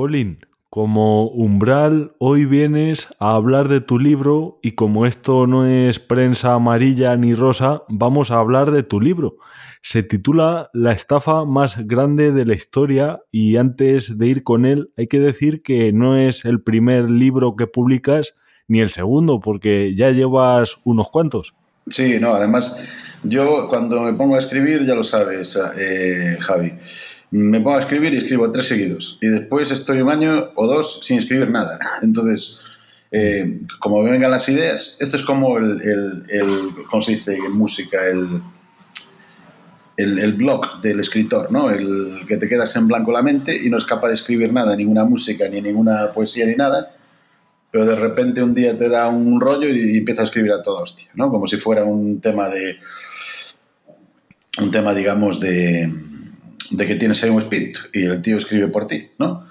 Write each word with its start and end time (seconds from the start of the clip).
Colin, 0.00 0.38
como 0.70 1.26
umbral, 1.26 2.14
hoy 2.16 2.46
vienes 2.46 3.08
a 3.18 3.34
hablar 3.34 3.68
de 3.68 3.82
tu 3.82 3.98
libro 3.98 4.58
y 4.62 4.72
como 4.72 5.04
esto 5.04 5.46
no 5.46 5.66
es 5.66 5.98
prensa 5.98 6.54
amarilla 6.54 7.14
ni 7.18 7.34
rosa, 7.34 7.82
vamos 7.90 8.30
a 8.30 8.38
hablar 8.38 8.70
de 8.70 8.82
tu 8.82 8.98
libro. 8.98 9.36
Se 9.82 10.02
titula 10.02 10.70
La 10.72 10.92
estafa 10.92 11.44
más 11.44 11.86
grande 11.86 12.32
de 12.32 12.46
la 12.46 12.54
historia 12.54 13.20
y 13.30 13.58
antes 13.58 14.16
de 14.16 14.26
ir 14.26 14.42
con 14.42 14.64
él 14.64 14.90
hay 14.96 15.06
que 15.06 15.20
decir 15.20 15.62
que 15.62 15.92
no 15.92 16.16
es 16.16 16.46
el 16.46 16.62
primer 16.62 17.10
libro 17.10 17.54
que 17.54 17.66
publicas 17.66 18.34
ni 18.68 18.80
el 18.80 18.88
segundo 18.88 19.38
porque 19.38 19.94
ya 19.94 20.12
llevas 20.12 20.78
unos 20.84 21.10
cuantos. 21.10 21.52
Sí, 21.90 22.16
no, 22.18 22.32
además 22.32 22.82
yo 23.22 23.68
cuando 23.68 24.00
me 24.00 24.14
pongo 24.14 24.36
a 24.36 24.38
escribir, 24.38 24.86
ya 24.86 24.94
lo 24.94 25.04
sabes, 25.04 25.58
eh, 25.76 26.38
Javi, 26.40 26.72
me 27.30 27.60
pongo 27.60 27.76
a 27.76 27.80
escribir 27.80 28.12
y 28.14 28.18
escribo 28.18 28.50
tres 28.50 28.66
seguidos. 28.66 29.18
Y 29.20 29.28
después 29.28 29.70
estoy 29.70 30.00
un 30.00 30.10
año 30.10 30.50
o 30.56 30.66
dos 30.66 31.00
sin 31.04 31.18
escribir 31.18 31.50
nada. 31.50 31.78
Entonces, 32.02 32.58
eh, 33.12 33.60
como 33.78 34.02
vengan 34.02 34.30
las 34.30 34.48
ideas, 34.48 34.96
esto 35.00 35.16
es 35.16 35.22
como 35.22 35.58
el, 35.58 35.80
el, 36.28 36.68
¿cómo 36.88 37.02
se 37.02 37.12
dice 37.12 37.36
en 37.36 37.56
música? 37.56 38.06
El, 38.06 38.42
el, 39.96 40.18
el, 40.18 40.32
blog 40.32 40.80
del 40.80 41.00
escritor, 41.00 41.52
¿no? 41.52 41.70
El 41.70 42.24
que 42.26 42.36
te 42.36 42.48
quedas 42.48 42.74
en 42.76 42.88
blanco 42.88 43.12
la 43.12 43.22
mente 43.22 43.54
y 43.54 43.68
no 43.68 43.78
es 43.78 43.84
capaz 43.84 44.08
de 44.08 44.14
escribir 44.14 44.52
nada, 44.52 44.74
ninguna 44.74 45.04
música, 45.04 45.48
ni 45.48 45.60
ninguna 45.60 46.12
poesía, 46.12 46.46
ni 46.46 46.54
nada, 46.54 46.96
pero 47.70 47.84
de 47.84 47.96
repente 47.96 48.42
un 48.42 48.54
día 48.54 48.76
te 48.78 48.88
da 48.88 49.08
un 49.08 49.40
rollo 49.40 49.68
y, 49.68 49.94
y 49.94 49.98
empieza 49.98 50.22
a 50.22 50.24
escribir 50.24 50.52
a 50.52 50.62
toda 50.62 50.82
hostia, 50.82 51.10
¿no? 51.14 51.30
Como 51.30 51.46
si 51.46 51.58
fuera 51.58 51.84
un 51.84 52.20
tema 52.20 52.48
de... 52.48 52.78
un 54.58 54.70
tema, 54.70 54.94
digamos, 54.94 55.38
de 55.38 56.09
de 56.70 56.86
que 56.86 56.94
tienes 56.96 57.22
ahí 57.22 57.30
un 57.30 57.40
espíritu 57.40 57.80
y 57.92 58.04
el 58.04 58.22
tío 58.22 58.38
escribe 58.38 58.68
por 58.68 58.86
ti, 58.86 59.10
¿no? 59.18 59.48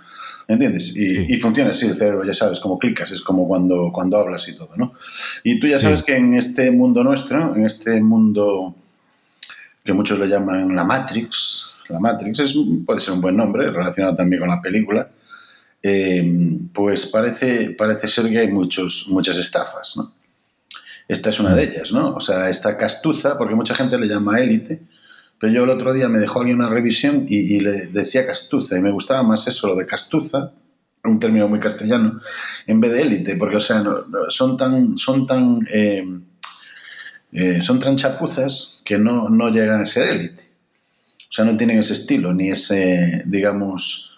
¿Entiendes? 0.47 0.95
Y, 0.95 1.09
sí. 1.09 1.25
y, 1.27 1.37
funciona 1.37 1.71
así 1.71 1.85
el 1.85 1.95
cerebro, 1.95 2.25
ya 2.25 2.33
sabes, 2.33 2.59
como 2.59 2.79
clicas, 2.79 3.11
es 3.11 3.21
como 3.21 3.47
cuando, 3.47 3.91
cuando 3.93 4.17
hablas 4.17 4.47
y 4.47 4.55
todo, 4.55 4.69
¿no? 4.77 4.93
Y 5.43 5.59
tú 5.59 5.67
ya 5.67 5.79
sabes 5.79 5.99
sí. 5.99 6.07
que 6.07 6.15
en 6.15 6.35
este 6.35 6.71
mundo 6.71 7.03
nuestro, 7.03 7.55
en 7.55 7.65
este 7.65 8.01
mundo 8.01 8.75
que 9.83 9.93
muchos 9.93 10.19
le 10.19 10.27
llaman 10.27 10.75
la 10.75 10.83
Matrix, 10.83 11.71
la 11.89 11.99
Matrix 11.99 12.39
es, 12.39 12.55
puede 12.85 12.99
ser 12.99 13.13
un 13.13 13.21
buen 13.21 13.37
nombre, 13.37 13.69
relacionado 13.71 14.15
también 14.15 14.39
con 14.39 14.49
la 14.49 14.61
película, 14.61 15.09
eh, 15.81 16.23
pues 16.73 17.07
parece, 17.07 17.71
parece 17.71 18.07
ser 18.07 18.29
que 18.29 18.39
hay 18.39 18.47
muchos, 18.47 19.07
muchas 19.09 19.37
estafas, 19.37 19.95
¿no? 19.97 20.11
Esta 21.07 21.31
es 21.31 21.39
una 21.39 21.55
de 21.55 21.63
ellas, 21.63 21.91
¿no? 21.91 22.13
O 22.13 22.19
sea, 22.19 22.49
esta 22.49 22.77
castuza, 22.77 23.37
porque 23.37 23.55
mucha 23.55 23.73
gente 23.73 23.97
le 23.97 24.07
llama 24.07 24.39
élite, 24.39 24.79
pero 25.39 25.53
yo 25.53 25.63
el 25.63 25.69
otro 25.69 25.93
día 25.93 26.09
me 26.09 26.19
dejó 26.19 26.41
alguien 26.41 26.59
una 26.59 26.69
revisión 26.69 27.25
y, 27.27 27.55
y, 27.55 27.59
le 27.61 27.87
decía 27.87 28.27
castuza, 28.27 28.77
y 28.77 28.81
me 28.81 28.91
gustaba 28.91 29.23
más 29.23 29.47
eso, 29.47 29.67
lo 29.67 29.75
de 29.75 29.85
castuza, 29.85 30.51
un 31.05 31.19
término 31.19 31.47
muy 31.47 31.59
castellano, 31.59 32.19
en 32.67 32.81
vez 32.81 32.91
de 32.91 33.01
élite, 33.01 33.35
porque, 33.37 33.55
o 33.55 33.61
sea, 33.61 33.81
no, 33.81 34.05
no, 34.05 34.29
son 34.29 34.57
tan, 34.57 34.97
son 34.97 35.25
tan, 35.25 35.65
eh, 35.71 36.03
eh, 37.31 37.61
son 37.61 37.79
tan 37.79 37.95
chapuzas 37.95 38.81
que 38.83 38.97
no, 38.97 39.29
no 39.29 39.49
llegan 39.49 39.81
a 39.81 39.85
ser 39.85 40.09
élite. 40.09 40.49
O 41.29 41.31
sea, 41.31 41.45
no 41.45 41.55
tienen 41.55 41.79
ese 41.79 41.93
estilo, 41.93 42.33
ni 42.33 42.51
ese, 42.51 43.23
digamos, 43.25 44.11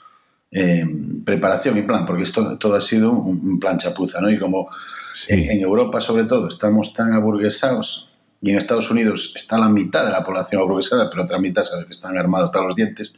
eh, 0.50 0.86
preparación 1.24 1.78
y 1.78 1.84
plan, 1.84 2.06
porque 2.06 2.24
esto 2.24 2.58
todo 2.58 2.76
ha 2.76 2.82
sido 2.82 3.12
un, 3.12 3.40
un 3.44 3.60
plan 3.60 3.78
chapuza, 3.78 4.22
¿no? 4.22 4.32
Y 4.32 4.40
como 4.40 4.70
sí. 5.14 5.34
en, 5.34 5.52
en 5.52 5.62
Europa, 5.62 6.02
sobre 6.02 6.24
todo, 6.24 6.48
estamos 6.48 6.94
tan 6.94 7.14
aburguesados 7.14 8.11
y 8.42 8.50
en 8.50 8.58
Estados 8.58 8.90
Unidos 8.90 9.34
está 9.36 9.58
la 9.58 9.70
mitad 9.70 10.04
de 10.04 10.12
la 10.12 10.24
población 10.24 10.62
aburguesada, 10.62 11.10
pero 11.10 11.24
otra 11.24 11.40
mitad 11.40 11.64
sabe 11.64 11.86
que 11.86 11.92
están 11.92 12.18
armados 12.18 12.48
hasta 12.48 12.62
los 12.62 12.76
dientes 12.76 13.14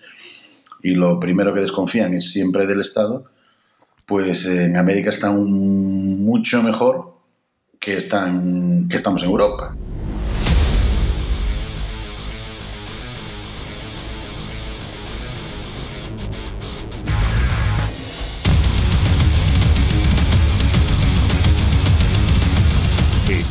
y 0.81 0.91
lo 0.91 1.19
primero 1.19 1.53
que 1.53 1.61
desconfían 1.61 2.13
es 2.13 2.31
siempre 2.31 2.67
del 2.67 2.81
Estado, 2.81 3.23
pues 4.05 4.45
en 4.45 4.75
América 4.75 5.09
están 5.09 5.41
mucho 5.45 6.61
mejor 6.61 7.13
que, 7.79 7.95
están, 7.95 8.89
que 8.89 8.97
estamos 8.97 9.23
en 9.23 9.29
Europa. 9.29 9.75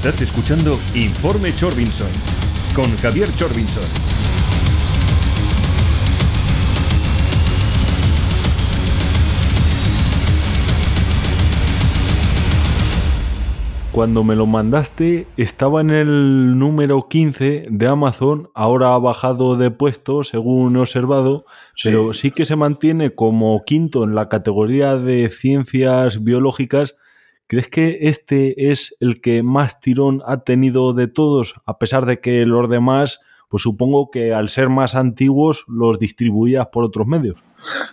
Estás 0.04 0.20
escuchando 0.20 0.80
Informe 0.96 1.54
Chorbinson 1.54 2.08
con 2.74 2.90
Javier 2.96 3.32
Chorbinson. 3.36 3.84
Cuando 13.92 14.24
me 14.24 14.34
lo 14.34 14.46
mandaste 14.46 15.28
estaba 15.36 15.80
en 15.80 15.90
el 15.90 16.58
número 16.58 17.06
15 17.08 17.66
de 17.70 17.86
Amazon, 17.86 18.50
ahora 18.54 18.94
ha 18.94 18.98
bajado 18.98 19.56
de 19.56 19.70
puesto 19.70 20.24
según 20.24 20.74
he 20.74 20.80
observado, 20.80 21.44
sí. 21.76 21.90
pero 21.90 22.12
sí 22.12 22.32
que 22.32 22.44
se 22.44 22.56
mantiene 22.56 23.14
como 23.14 23.62
quinto 23.64 24.02
en 24.02 24.16
la 24.16 24.28
categoría 24.28 24.96
de 24.96 25.30
ciencias 25.30 26.24
biológicas 26.24 26.96
¿Crees 27.52 27.68
que 27.68 27.98
este 28.08 28.70
es 28.70 28.96
el 28.98 29.20
que 29.20 29.42
más 29.42 29.78
tirón 29.78 30.22
ha 30.24 30.42
tenido 30.42 30.94
de 30.94 31.06
todos, 31.06 31.56
a 31.66 31.76
pesar 31.76 32.06
de 32.06 32.18
que 32.18 32.46
los 32.46 32.70
demás, 32.70 33.20
pues 33.50 33.62
supongo 33.62 34.10
que 34.10 34.32
al 34.32 34.48
ser 34.48 34.70
más 34.70 34.94
antiguos 34.94 35.66
los 35.68 35.98
distribuías 35.98 36.68
por 36.68 36.82
otros 36.82 37.06
medios? 37.06 37.36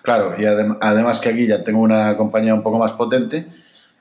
Claro, 0.01 0.33
y 0.39 0.45
adem 0.45 0.77
además 0.79 1.19
que 1.19 1.27
aquí 1.27 1.45
ya 1.45 1.61
tengo 1.61 1.81
una 1.81 2.15
compañía 2.15 2.53
un 2.53 2.63
poco 2.63 2.77
más 2.77 2.93
potente, 2.93 3.47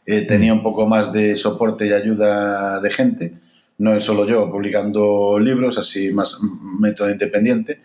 eh, 0.07 0.21
tenía 0.29 0.53
un 0.53 0.63
poco 0.63 0.87
más 0.87 1.13
de 1.13 1.35
soporte 1.35 1.89
y 1.89 1.93
ayuda 1.93 2.79
de 2.79 2.91
gente, 2.93 3.35
no 3.79 3.95
es 3.95 4.05
solo 4.05 4.29
yo 4.29 4.49
publicando 4.53 5.41
libros, 5.41 5.77
así 5.77 6.13
más 6.13 6.39
método 6.79 7.11
independiente, 7.11 7.81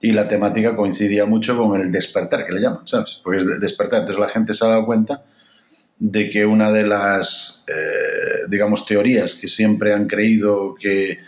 y 0.00 0.10
la 0.10 0.26
temática 0.26 0.74
coincidía 0.74 1.24
mucho 1.24 1.56
con 1.56 1.80
el 1.80 1.92
despertar, 1.92 2.44
que 2.44 2.52
le 2.52 2.62
llaman, 2.62 2.84
¿sabes? 2.84 3.20
Porque 3.22 3.38
es 3.38 3.60
despertar, 3.60 4.00
entonces 4.00 4.20
la 4.20 4.28
gente 4.28 4.54
se 4.54 4.64
ha 4.64 4.70
dado 4.70 4.84
cuenta 4.84 5.22
de 5.98 6.28
que 6.28 6.44
una 6.44 6.70
de 6.70 6.86
las, 6.86 7.64
eh, 7.68 8.46
digamos, 8.48 8.84
teorías 8.84 9.34
que 9.34 9.48
siempre 9.48 9.94
han 9.94 10.06
creído 10.06 10.74
que 10.74 11.18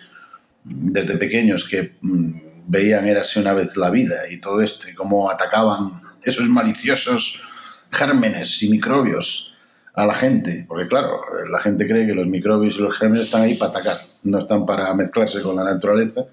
desde 0.64 1.16
pequeños 1.16 1.66
que 1.66 1.94
mm, 2.00 2.66
veían 2.66 3.08
érase 3.08 3.40
una 3.40 3.54
vez 3.54 3.76
la 3.76 3.90
vida 3.90 4.28
y 4.30 4.38
todo 4.38 4.60
esto, 4.60 4.88
y 4.88 4.94
cómo 4.94 5.30
atacaban 5.30 5.92
esos 6.22 6.48
maliciosos 6.48 7.42
gérmenes 7.90 8.62
y 8.62 8.68
microbios 8.68 9.56
a 9.94 10.06
la 10.06 10.14
gente, 10.14 10.64
porque 10.68 10.86
claro, 10.86 11.22
la 11.50 11.60
gente 11.60 11.86
cree 11.86 12.06
que 12.06 12.14
los 12.14 12.26
microbios 12.26 12.76
y 12.78 12.82
los 12.82 12.96
gérmenes 12.96 13.26
están 13.26 13.42
ahí 13.42 13.54
para 13.54 13.70
atacar, 13.70 13.96
no 14.24 14.38
están 14.38 14.66
para 14.66 14.94
mezclarse 14.94 15.40
con 15.40 15.56
la 15.56 15.64
naturaleza, 15.64 16.26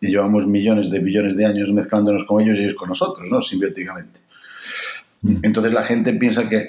y 0.00 0.08
llevamos 0.08 0.46
millones 0.46 0.90
de 0.90 1.00
billones 1.00 1.36
de 1.36 1.44
años 1.44 1.70
mezclándonos 1.70 2.24
con 2.24 2.40
ellos 2.42 2.56
y 2.58 2.62
ellos 2.62 2.74
con 2.74 2.88
nosotros, 2.88 3.30
¿no? 3.30 3.40
Simbióticamente. 3.40 4.20
Mm. 5.22 5.38
Entonces 5.42 5.72
la 5.72 5.82
gente 5.82 6.12
piensa 6.14 6.48
que, 6.48 6.68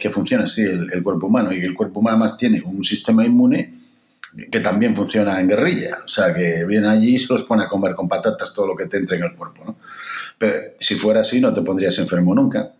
que, 0.00 0.10
funciona 0.10 0.44
así 0.44 0.62
el, 0.62 0.90
el, 0.92 1.02
cuerpo 1.02 1.26
humano 1.26 1.52
y 1.52 1.60
que 1.60 1.66
el 1.66 1.74
cuerpo 1.74 2.00
humano 2.00 2.16
además 2.16 2.36
tiene 2.36 2.62
un 2.64 2.84
sistema 2.84 3.24
inmune 3.24 3.72
que 4.50 4.60
también 4.60 4.94
funciona 4.94 5.40
en 5.40 5.48
guerrilla. 5.48 6.00
O 6.04 6.08
sea, 6.08 6.32
que 6.34 6.64
viene 6.64 6.88
allí 6.88 7.16
y 7.16 7.18
se 7.18 7.32
los 7.32 7.42
pone 7.42 7.64
a 7.64 7.68
comer 7.68 7.94
con 7.94 8.08
patatas 8.08 8.52
todo 8.54 8.66
lo 8.66 8.76
que 8.76 8.86
te 8.86 8.98
entre 8.98 9.16
en 9.16 9.24
el 9.24 9.34
cuerpo. 9.34 9.64
¿no? 9.64 9.76
Pero 10.36 10.74
si 10.78 10.94
fuera 10.94 11.20
así 11.20 11.40
no 11.40 11.52
te 11.52 11.62
pondrías 11.62 11.98
enfermo 11.98 12.34
nunca. 12.34 12.72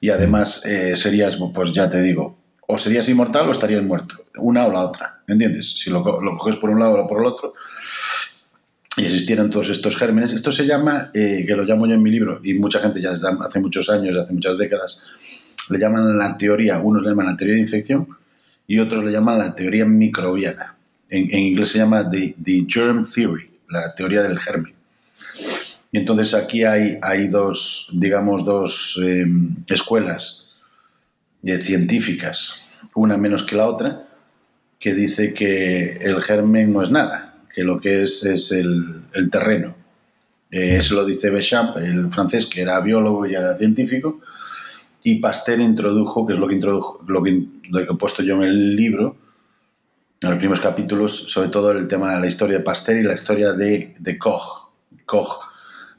Y 0.00 0.10
además 0.10 0.64
eh, 0.64 0.96
serías, 0.96 1.38
pues 1.54 1.72
ya 1.72 1.90
te 1.90 2.00
digo, 2.00 2.38
o 2.66 2.78
serías 2.78 3.08
inmortal 3.08 3.48
o 3.48 3.52
estarías 3.52 3.82
muerto. 3.82 4.16
Una 4.36 4.66
o 4.66 4.72
la 4.72 4.80
otra, 4.80 5.22
¿entiendes? 5.28 5.78
Si 5.78 5.90
lo, 5.90 6.20
lo 6.20 6.38
coges 6.38 6.56
por 6.56 6.70
un 6.70 6.78
lado 6.78 6.94
o 6.94 7.08
por 7.08 7.20
el 7.20 7.26
otro, 7.26 7.52
y 9.00 9.06
existieran 9.06 9.48
todos 9.48 9.70
estos 9.70 9.96
gérmenes. 9.96 10.32
Esto 10.32 10.52
se 10.52 10.66
llama, 10.66 11.10
eh, 11.14 11.44
que 11.46 11.56
lo 11.56 11.64
llamo 11.64 11.86
yo 11.86 11.94
en 11.94 12.02
mi 12.02 12.10
libro, 12.10 12.40
y 12.44 12.54
mucha 12.54 12.80
gente 12.80 13.00
ya 13.00 13.10
desde 13.10 13.28
hace 13.28 13.58
muchos 13.58 13.88
años, 13.88 14.14
hace 14.16 14.32
muchas 14.34 14.58
décadas, 14.58 15.02
le 15.70 15.78
llaman 15.78 16.18
la 16.18 16.36
teoría, 16.36 16.78
unos 16.78 17.02
le 17.02 17.10
llaman 17.10 17.26
la 17.26 17.36
teoría 17.36 17.54
de 17.54 17.62
infección 17.62 18.08
y 18.66 18.78
otros 18.78 19.04
le 19.04 19.12
llaman 19.12 19.38
la 19.38 19.54
teoría 19.54 19.86
microbiana. 19.86 20.76
En, 21.08 21.32
en 21.32 21.38
inglés 21.40 21.70
se 21.70 21.78
llama 21.78 22.08
the, 22.10 22.34
the, 22.42 22.66
Germ 22.68 23.04
Theory, 23.04 23.50
la 23.68 23.94
teoría 23.94 24.22
del 24.22 24.38
germen. 24.38 24.74
Y 25.92 25.98
entonces 25.98 26.34
aquí 26.34 26.64
hay, 26.64 26.98
hay 27.02 27.28
dos, 27.28 27.90
digamos, 27.94 28.44
dos 28.44 29.00
eh, 29.02 29.24
escuelas 29.66 30.46
eh, 31.42 31.58
científicas, 31.58 32.68
una 32.94 33.16
menos 33.16 33.44
que 33.44 33.56
la 33.56 33.66
otra, 33.66 34.06
que 34.78 34.94
dice 34.94 35.32
que 35.34 35.96
el 36.00 36.20
germen 36.22 36.72
no 36.72 36.82
es 36.82 36.90
nada, 36.90 37.29
que 37.54 37.62
lo 37.62 37.80
que 37.80 38.02
es 38.02 38.24
es 38.24 38.52
el, 38.52 39.02
el 39.14 39.30
terreno. 39.30 39.74
Eh, 40.50 40.76
eso 40.76 40.96
lo 40.96 41.04
dice 41.04 41.30
Béchamp, 41.30 41.76
el 41.76 42.10
francés, 42.10 42.46
que 42.46 42.62
era 42.62 42.80
biólogo 42.80 43.26
y 43.26 43.34
era 43.34 43.56
científico, 43.56 44.20
y 45.02 45.16
Pasteur 45.16 45.60
introdujo, 45.60 46.26
que 46.26 46.34
es 46.34 46.38
lo 46.38 46.48
que, 46.48 46.54
introdujo, 46.54 47.04
lo 47.06 47.22
que, 47.22 47.44
lo 47.70 47.78
que 47.78 47.92
he 47.92 47.96
puesto 47.96 48.22
yo 48.22 48.36
en 48.36 48.42
el 48.42 48.76
libro, 48.76 49.16
en 50.20 50.30
los 50.30 50.38
primeros 50.38 50.60
capítulos, 50.60 51.32
sobre 51.32 51.48
todo 51.48 51.72
el 51.72 51.88
tema 51.88 52.14
de 52.14 52.20
la 52.20 52.26
historia 52.26 52.58
de 52.58 52.64
Pasteur 52.64 52.98
y 52.98 53.04
la 53.04 53.14
historia 53.14 53.52
de, 53.52 53.94
de 53.98 54.18
Koch. 54.18 54.68
Koch, 55.06 55.40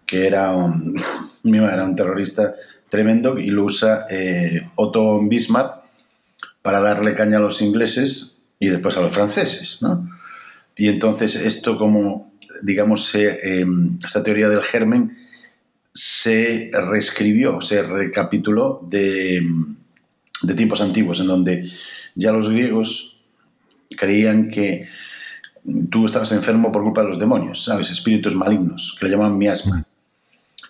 que 0.05 0.27
era 0.27 0.51
un, 0.51 0.95
era 1.43 1.83
un 1.83 1.95
terrorista 1.95 2.53
tremendo 2.89 3.39
y 3.39 3.47
lo 3.47 3.63
usa 3.63 4.05
eh, 4.09 4.69
Otto 4.75 5.19
Bismarck 5.21 5.81
para 6.61 6.81
darle 6.81 7.15
caña 7.15 7.37
a 7.37 7.41
los 7.41 7.61
ingleses 7.61 8.37
y 8.59 8.67
después 8.67 8.95
a 8.97 9.01
los 9.01 9.13
franceses, 9.13 9.81
¿no? 9.81 10.07
Y 10.75 10.87
entonces 10.87 11.35
esto 11.35 11.77
como, 11.77 12.33
digamos, 12.63 13.13
em, 13.15 13.97
esta 14.03 14.23
teoría 14.23 14.49
del 14.49 14.63
germen 14.63 15.17
se 15.93 16.71
reescribió, 16.73 17.61
se 17.61 17.83
recapituló 17.83 18.79
de, 18.89 19.41
de 20.43 20.53
tiempos 20.53 20.81
antiguos, 20.81 21.19
en 21.19 21.27
donde 21.27 21.69
ya 22.15 22.31
los 22.31 22.49
griegos 22.49 23.21
creían 23.97 24.49
que 24.49 24.87
tú 25.89 26.05
estabas 26.05 26.31
enfermo 26.31 26.71
por 26.71 26.83
culpa 26.83 27.01
de 27.01 27.09
los 27.09 27.19
demonios, 27.19 27.63
¿sabes? 27.63 27.91
Espíritus 27.91 28.35
malignos, 28.35 28.95
que 28.99 29.05
le 29.05 29.11
llamaban 29.11 29.37
miasma. 29.37 29.85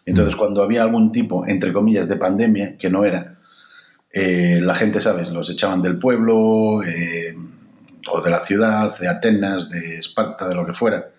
Entonces, 0.06 0.36
cuando 0.36 0.63
había 0.63 0.83
algún 0.83 1.12
tipo, 1.12 1.47
entre 1.47 1.71
comillas, 1.71 2.07
de 2.07 2.18
pandemia, 2.18 2.77
que 2.77 2.89
no 2.89 3.06
era, 3.06 3.38
eh, 4.12 4.59
la 4.62 4.75
gente, 4.75 5.00
¿sabes? 5.00 5.30
Los 5.31 5.50
echaban 5.50 5.81
del 5.81 5.97
pueblo 5.97 6.83
eh, 6.83 7.33
o 8.12 8.21
de 8.21 8.30
la 8.30 8.39
ciudad, 8.39 8.92
de 9.00 9.07
Atenas, 9.07 9.69
de 9.69 9.98
Esparta, 10.00 10.48
de 10.48 10.56
lo 10.56 10.65
que 10.65 10.74
fuera, 10.74 11.09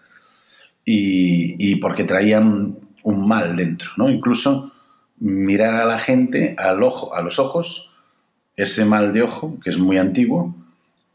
y, 0.85 1.77
porque 1.77 2.05
traían 2.05 2.79
un 3.05 3.29
mal 3.29 3.57
dentro, 3.57 3.91
¿no? 3.97 4.11
Incluso 4.11 4.73
mirar 5.19 5.75
a 5.75 5.85
la 5.85 5.99
gente 5.99 6.57
al 6.59 6.83
ojo, 6.83 7.15
a 7.15 7.23
los 7.23 7.39
ojos, 7.39 7.91
ese 8.57 8.85
mal 8.85 9.13
de 9.13 9.23
ojo, 9.23 9.59
que 9.63 9.71
es 9.71 9.79
muy 9.79 9.99
antiguo, 9.99 10.55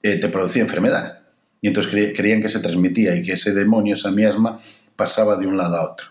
eh, 0.04 0.18
te 0.18 0.30
producía 0.30 0.62
enfermedad. 0.62 1.20
Y 1.62 1.68
entonces 1.68 2.14
creían 2.16 2.42
que 2.42 2.50
se 2.50 2.60
transmitía 2.60 3.16
y 3.16 3.24
que 3.24 3.34
ese 3.34 3.54
demonio, 3.54 3.96
esa 3.96 4.12
miasma, 4.12 4.60
pasaba 4.96 5.36
de 5.38 5.48
un 5.48 5.58
lado 5.58 5.76
a 5.76 5.92
otro. 5.92 6.08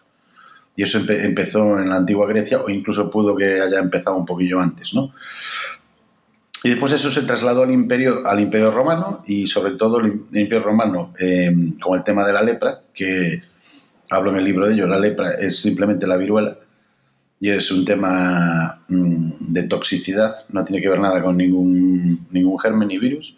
Y 0.76 0.82
eso 0.82 1.00
empezó 1.08 1.78
en 1.80 1.88
la 1.88 1.96
antigua 1.96 2.26
Grecia 2.26 2.60
o 2.60 2.68
incluso 2.68 3.10
pudo 3.10 3.34
que 3.34 3.60
haya 3.62 3.78
empezado 3.78 4.16
un 4.16 4.26
poquillo 4.26 4.60
antes, 4.60 4.92
¿no? 4.92 5.14
Y 6.66 6.70
después 6.70 6.90
eso 6.90 7.12
se 7.12 7.22
trasladó 7.22 7.62
al 7.62 7.70
imperio, 7.70 8.26
al 8.26 8.40
imperio 8.40 8.72
romano 8.72 9.22
y 9.24 9.46
sobre 9.46 9.76
todo 9.76 10.00
el 10.00 10.14
imperio 10.32 10.64
romano 10.64 11.14
eh, 11.16 11.52
con 11.80 11.96
el 11.96 12.02
tema 12.02 12.26
de 12.26 12.32
la 12.32 12.42
lepra, 12.42 12.80
que 12.92 13.40
hablo 14.10 14.32
en 14.32 14.38
el 14.38 14.44
libro 14.44 14.66
de 14.66 14.74
ello, 14.74 14.88
la 14.88 14.98
lepra 14.98 15.34
es 15.34 15.60
simplemente 15.60 16.08
la 16.08 16.16
viruela 16.16 16.58
y 17.38 17.50
es 17.50 17.70
un 17.70 17.84
tema 17.84 18.82
mm, 18.88 19.52
de 19.52 19.62
toxicidad, 19.62 20.34
no 20.48 20.64
tiene 20.64 20.82
que 20.82 20.88
ver 20.88 20.98
nada 20.98 21.22
con 21.22 21.36
ningún, 21.36 22.26
ningún 22.32 22.58
germen 22.58 22.88
ni 22.88 22.98
virus. 22.98 23.36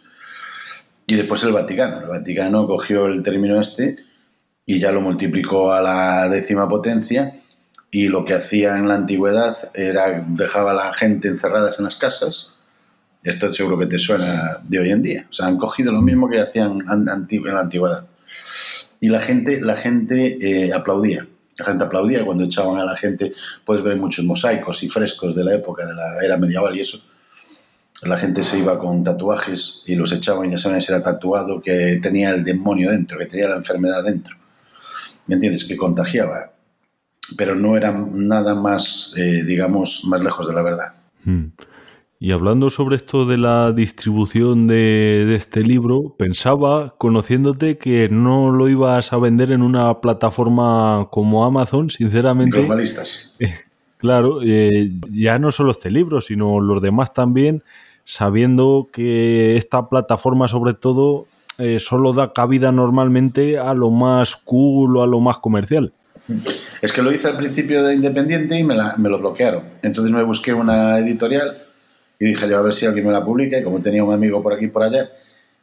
Y 1.06 1.14
después 1.14 1.44
el 1.44 1.52
Vaticano. 1.52 2.00
El 2.00 2.08
Vaticano 2.08 2.66
cogió 2.66 3.08
el 3.08 3.22
término 3.22 3.60
este 3.60 3.96
y 4.64 4.80
ya 4.80 4.90
lo 4.90 5.02
multiplicó 5.02 5.74
a 5.74 5.82
la 5.82 6.30
décima 6.30 6.66
potencia 6.66 7.34
y 7.90 8.08
lo 8.08 8.24
que 8.24 8.32
hacía 8.32 8.78
en 8.78 8.88
la 8.88 8.94
antigüedad 8.94 9.54
era 9.74 10.24
dejaba 10.26 10.70
a 10.70 10.86
la 10.86 10.94
gente 10.94 11.28
encerradas 11.28 11.78
en 11.78 11.84
las 11.84 11.96
casas. 11.96 12.54
Esto 13.22 13.52
seguro 13.52 13.78
que 13.78 13.86
te 13.86 13.98
suena 13.98 14.58
de 14.62 14.78
hoy 14.78 14.90
en 14.90 15.02
día. 15.02 15.26
O 15.30 15.32
sea, 15.32 15.46
han 15.46 15.58
cogido 15.58 15.92
lo 15.92 16.00
mismo 16.00 16.28
que 16.28 16.40
hacían 16.40 16.80
en 16.90 17.04
la 17.04 17.12
antigüedad. 17.60 18.06
Y 19.00 19.08
la 19.08 19.20
gente, 19.20 19.60
la 19.60 19.76
gente 19.76 20.38
eh, 20.40 20.72
aplaudía. 20.72 21.26
La 21.58 21.64
gente 21.64 21.84
aplaudía 21.84 22.24
cuando 22.24 22.44
echaban 22.44 22.78
a 22.78 22.84
la 22.84 22.96
gente. 22.96 23.32
Puedes 23.64 23.82
ver 23.82 23.96
muchos 23.96 24.24
mosaicos 24.24 24.82
y 24.82 24.88
frescos 24.88 25.34
de 25.34 25.44
la 25.44 25.54
época 25.54 25.86
de 25.86 25.94
la 25.94 26.18
era 26.22 26.36
medieval 26.36 26.76
y 26.76 26.80
eso 26.82 27.02
la 28.02 28.16
gente 28.16 28.44
se 28.44 28.58
iba 28.58 28.78
con 28.78 29.02
tatuajes 29.02 29.82
y 29.86 29.96
los 29.96 30.12
echaban 30.12 30.46
y 30.46 30.50
ya 30.52 30.58
saben 30.58 30.80
si 30.80 30.92
era 30.92 31.02
tatuado 31.02 31.60
que 31.60 31.98
tenía 32.00 32.30
el 32.30 32.44
demonio 32.44 32.90
dentro, 32.90 33.18
que 33.18 33.26
tenía 33.26 33.48
la 33.48 33.56
enfermedad 33.56 34.04
dentro. 34.04 34.36
¿Me 35.26 35.34
entiendes? 35.34 35.64
Que 35.64 35.76
contagiaba. 35.76 36.52
Pero 37.36 37.54
no 37.54 37.76
era 37.76 37.92
nada 37.92 38.54
más, 38.54 39.12
eh, 39.16 39.42
digamos, 39.44 40.04
más 40.04 40.20
lejos 40.20 40.46
de 40.46 40.54
la 40.54 40.62
verdad. 40.62 40.92
Hmm. 41.24 41.46
Y 42.20 42.32
hablando 42.32 42.68
sobre 42.68 42.96
esto 42.96 43.26
de 43.26 43.38
la 43.38 43.70
distribución 43.70 44.66
de, 44.66 45.36
este 45.36 45.62
libro, 45.62 46.16
pensaba, 46.18 46.94
conociéndote, 46.98 47.78
que 47.78 48.08
no 48.08 48.50
lo 48.50 48.68
ibas 48.68 49.12
a 49.12 49.18
vender 49.18 49.52
en 49.52 49.62
una 49.62 50.00
plataforma 50.00 51.06
como 51.10 51.44
Amazon, 51.44 51.90
sinceramente. 51.90 52.58
Globalistas. 52.58 53.36
Eh, 53.38 53.54
claro, 53.98 54.40
eh, 54.42 54.90
ya 55.10 55.38
no 55.38 55.52
solo 55.52 55.70
este 55.70 55.92
libro, 55.92 56.20
sino 56.20 56.60
los 56.60 56.82
demás 56.82 57.12
también 57.12 57.62
sabiendo 58.02 58.88
que 58.90 59.58
esta 59.58 59.90
plataforma 59.90 60.48
sobre 60.48 60.72
todo 60.72 61.26
eh, 61.58 61.78
solo 61.78 62.14
da 62.14 62.32
cabida 62.32 62.72
normalmente 62.72 63.58
a 63.58 63.74
lo 63.74 63.90
más 63.90 64.34
cool 64.34 64.96
o 64.96 65.02
a 65.02 65.06
lo 65.06 65.20
más 65.20 65.38
comercial. 65.38 65.92
Es 66.80 66.90
que 66.90 67.02
lo 67.02 67.12
hice 67.12 67.28
al 67.28 67.36
principio 67.36 67.84
de 67.84 67.94
Independiente 67.94 68.58
y 68.58 68.64
me, 68.64 68.74
lo 68.74 69.18
bloquearon. 69.18 69.62
Entonces 69.82 70.12
me 70.12 70.22
busqué 70.22 70.54
una 70.54 70.98
editorial 70.98 71.67
y 72.18 72.26
dije 72.26 72.48
yo 72.48 72.58
a 72.58 72.62
ver 72.62 72.74
si 72.74 72.86
alguien 72.86 73.06
me 73.06 73.12
la 73.12 73.24
publica 73.24 73.58
y 73.58 73.62
como 73.62 73.80
tenía 73.80 74.02
un 74.02 74.12
amigo 74.12 74.42
por 74.42 74.52
aquí 74.52 74.66
y 74.66 74.68
por 74.68 74.82
allá 74.82 75.10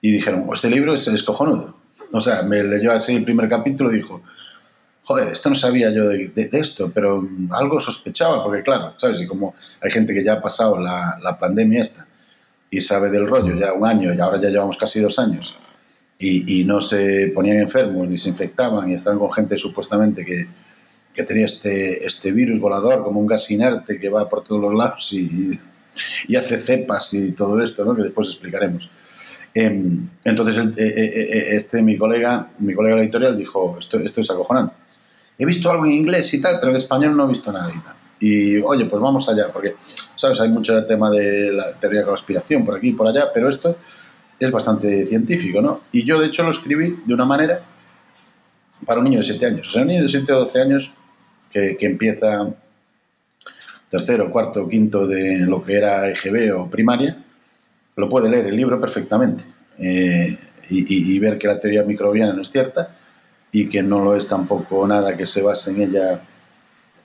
y 0.01 0.11
dijeron, 0.11 0.47
este 0.53 0.69
libro 0.69 0.93
es, 0.93 1.07
es 1.07 1.23
cojonudo. 1.23 1.75
O 2.11 2.21
sea, 2.21 2.43
me 2.43 2.63
leyó 2.63 2.91
así 2.91 3.15
el 3.15 3.23
primer 3.23 3.49
capítulo 3.49 3.91
y 3.91 3.95
dijo, 3.97 4.21
joder, 5.03 5.29
esto 5.29 5.49
no 5.49 5.55
sabía 5.55 5.91
yo 5.91 6.07
de, 6.07 6.31
esto, 6.53 6.91
pero 6.93 7.27
algo 7.51 7.79
sospechaba, 7.79 8.43
porque 8.43 8.61
claro, 8.61 8.93
¿sabes? 8.97 9.21
Y 9.21 9.27
como 9.27 9.55
hay 9.81 9.91
gente 9.91 10.13
que 10.13 10.23
ya 10.23 10.33
ha 10.33 10.41
pasado 10.41 10.79
la, 10.79 11.17
la 11.23 11.39
pandemia 11.39 11.81
esta 11.81 12.05
y 12.69 12.81
sabe 12.81 13.09
del 13.09 13.27
rollo 13.27 13.57
ya 13.57 13.73
un 13.73 13.85
año 13.85 14.13
y 14.13 14.19
ahora 14.19 14.39
ya 14.39 14.49
llevamos 14.49 14.77
casi 14.77 14.99
dos 14.99 15.17
años 15.19 15.55
y, 16.17 16.63
no 16.63 16.81
se 16.81 17.31
ponían 17.33 17.59
enfermos 17.59 18.07
ni 18.07 18.17
se 18.17 18.29
infectaban 18.29 18.89
y 18.89 18.93
estaban 18.93 19.19
con 19.19 19.31
gente 19.31 19.57
supuestamente 19.57 20.25
que, 20.25 20.47
que, 21.13 21.23
tenía 21.23 21.45
este, 21.45 22.05
este 22.05 22.31
virus 22.31 22.59
volador 22.59 23.03
como 23.03 23.19
un 23.19 23.27
gas 23.27 23.51
inerte 23.51 23.99
que 23.99 24.09
va 24.09 24.29
por 24.29 24.43
todos 24.43 24.61
los 24.61 24.73
lados 24.73 25.11
y, 25.13 25.19
y 25.19 25.59
hace 26.37 26.59
cepas 26.59 27.13
y 27.13 27.31
todo 27.31 27.61
esto, 27.61 27.85
¿no? 27.85 27.95
que 27.95 28.03
después 28.03 28.29
explicaremos. 28.29 28.89
Em, 29.53 30.09
entonces 30.25 30.57
eh, 30.57 30.73
eh, 30.75 31.27
eh, 31.31 31.55
este, 31.55 31.81
mi, 31.81 31.97
colega, 31.97 32.49
mi 32.59 32.73
colega 32.73 32.99
editorial 32.99 33.37
dijo, 33.37 33.77
esto, 33.79 33.99
esto 33.99 34.21
es 34.21 34.29
acojonante. 34.29 34.75
He 35.37 35.45
visto 35.45 35.71
algo 35.71 35.85
en 35.85 35.93
inglés 35.93 36.33
y 36.33 36.41
tal, 36.41 36.57
pero 36.59 36.71
en 36.71 36.77
español 36.77 37.15
no 37.15 37.25
he 37.25 37.29
visto 37.29 37.51
nada 37.51 37.69
y 37.73 37.79
tal. 37.79 37.95
Y 38.19 38.57
oye, 38.57 38.85
pues 38.85 39.01
vamos 39.01 39.27
allá, 39.29 39.51
porque, 39.51 39.75
¿sabes? 40.15 40.39
Hay 40.41 40.49
mucho 40.49 40.85
tema 40.85 41.09
de 41.09 41.51
la 41.51 41.73
teoría 41.79 42.01
de 42.01 42.05
conspiración 42.05 42.65
por 42.65 42.77
aquí 42.77 42.89
y 42.89 42.93
por 42.93 43.07
allá, 43.07 43.29
pero 43.33 43.49
esto 43.49 43.77
es 44.39 44.51
bastante 44.51 45.07
científico, 45.07 45.61
¿no? 45.61 45.81
Y 45.91 46.03
yo, 46.03 46.19
de 46.19 46.27
hecho, 46.27 46.43
lo 46.43 46.49
escribí 46.49 46.99
de 47.05 47.13
una 47.13 47.25
manera 47.25 47.61
para 48.85 48.99
un 48.99 49.05
niño 49.05 49.19
de 49.19 49.25
7 49.25 49.45
años. 49.45 49.67
O 49.69 49.71
sea, 49.71 49.81
un 49.83 49.89
niño 49.89 50.03
de 50.03 50.09
7 50.09 50.33
o 50.33 50.39
12 50.39 50.61
años 50.61 50.93
que, 51.51 51.77
que 51.77 51.85
empieza 51.85 52.55
tercero, 53.95 54.29
cuarto, 54.29 54.67
quinto 54.67 55.07
de 55.07 55.37
lo 55.37 55.63
que 55.63 55.77
era 55.77 56.09
EGB 56.09 56.53
o 56.59 56.69
primaria, 56.69 57.17
lo 57.95 58.09
puede 58.09 58.29
leer 58.29 58.47
el 58.47 58.55
libro 58.57 58.79
perfectamente 58.81 59.45
eh, 59.77 60.37
y, 60.69 61.13
y, 61.15 61.19
ver 61.19 61.37
que 61.37 61.47
la 61.47 61.57
teoría 61.57 61.83
microbiana 61.83 62.33
no 62.33 62.41
es 62.41 62.51
cierta 62.51 62.89
y 63.53 63.69
que 63.69 63.81
no 63.81 64.03
lo 64.03 64.17
es 64.17 64.27
tampoco 64.27 64.85
nada 64.85 65.15
que 65.15 65.25
se 65.25 65.41
base 65.41 65.71
en 65.71 65.83
ella 65.83 66.19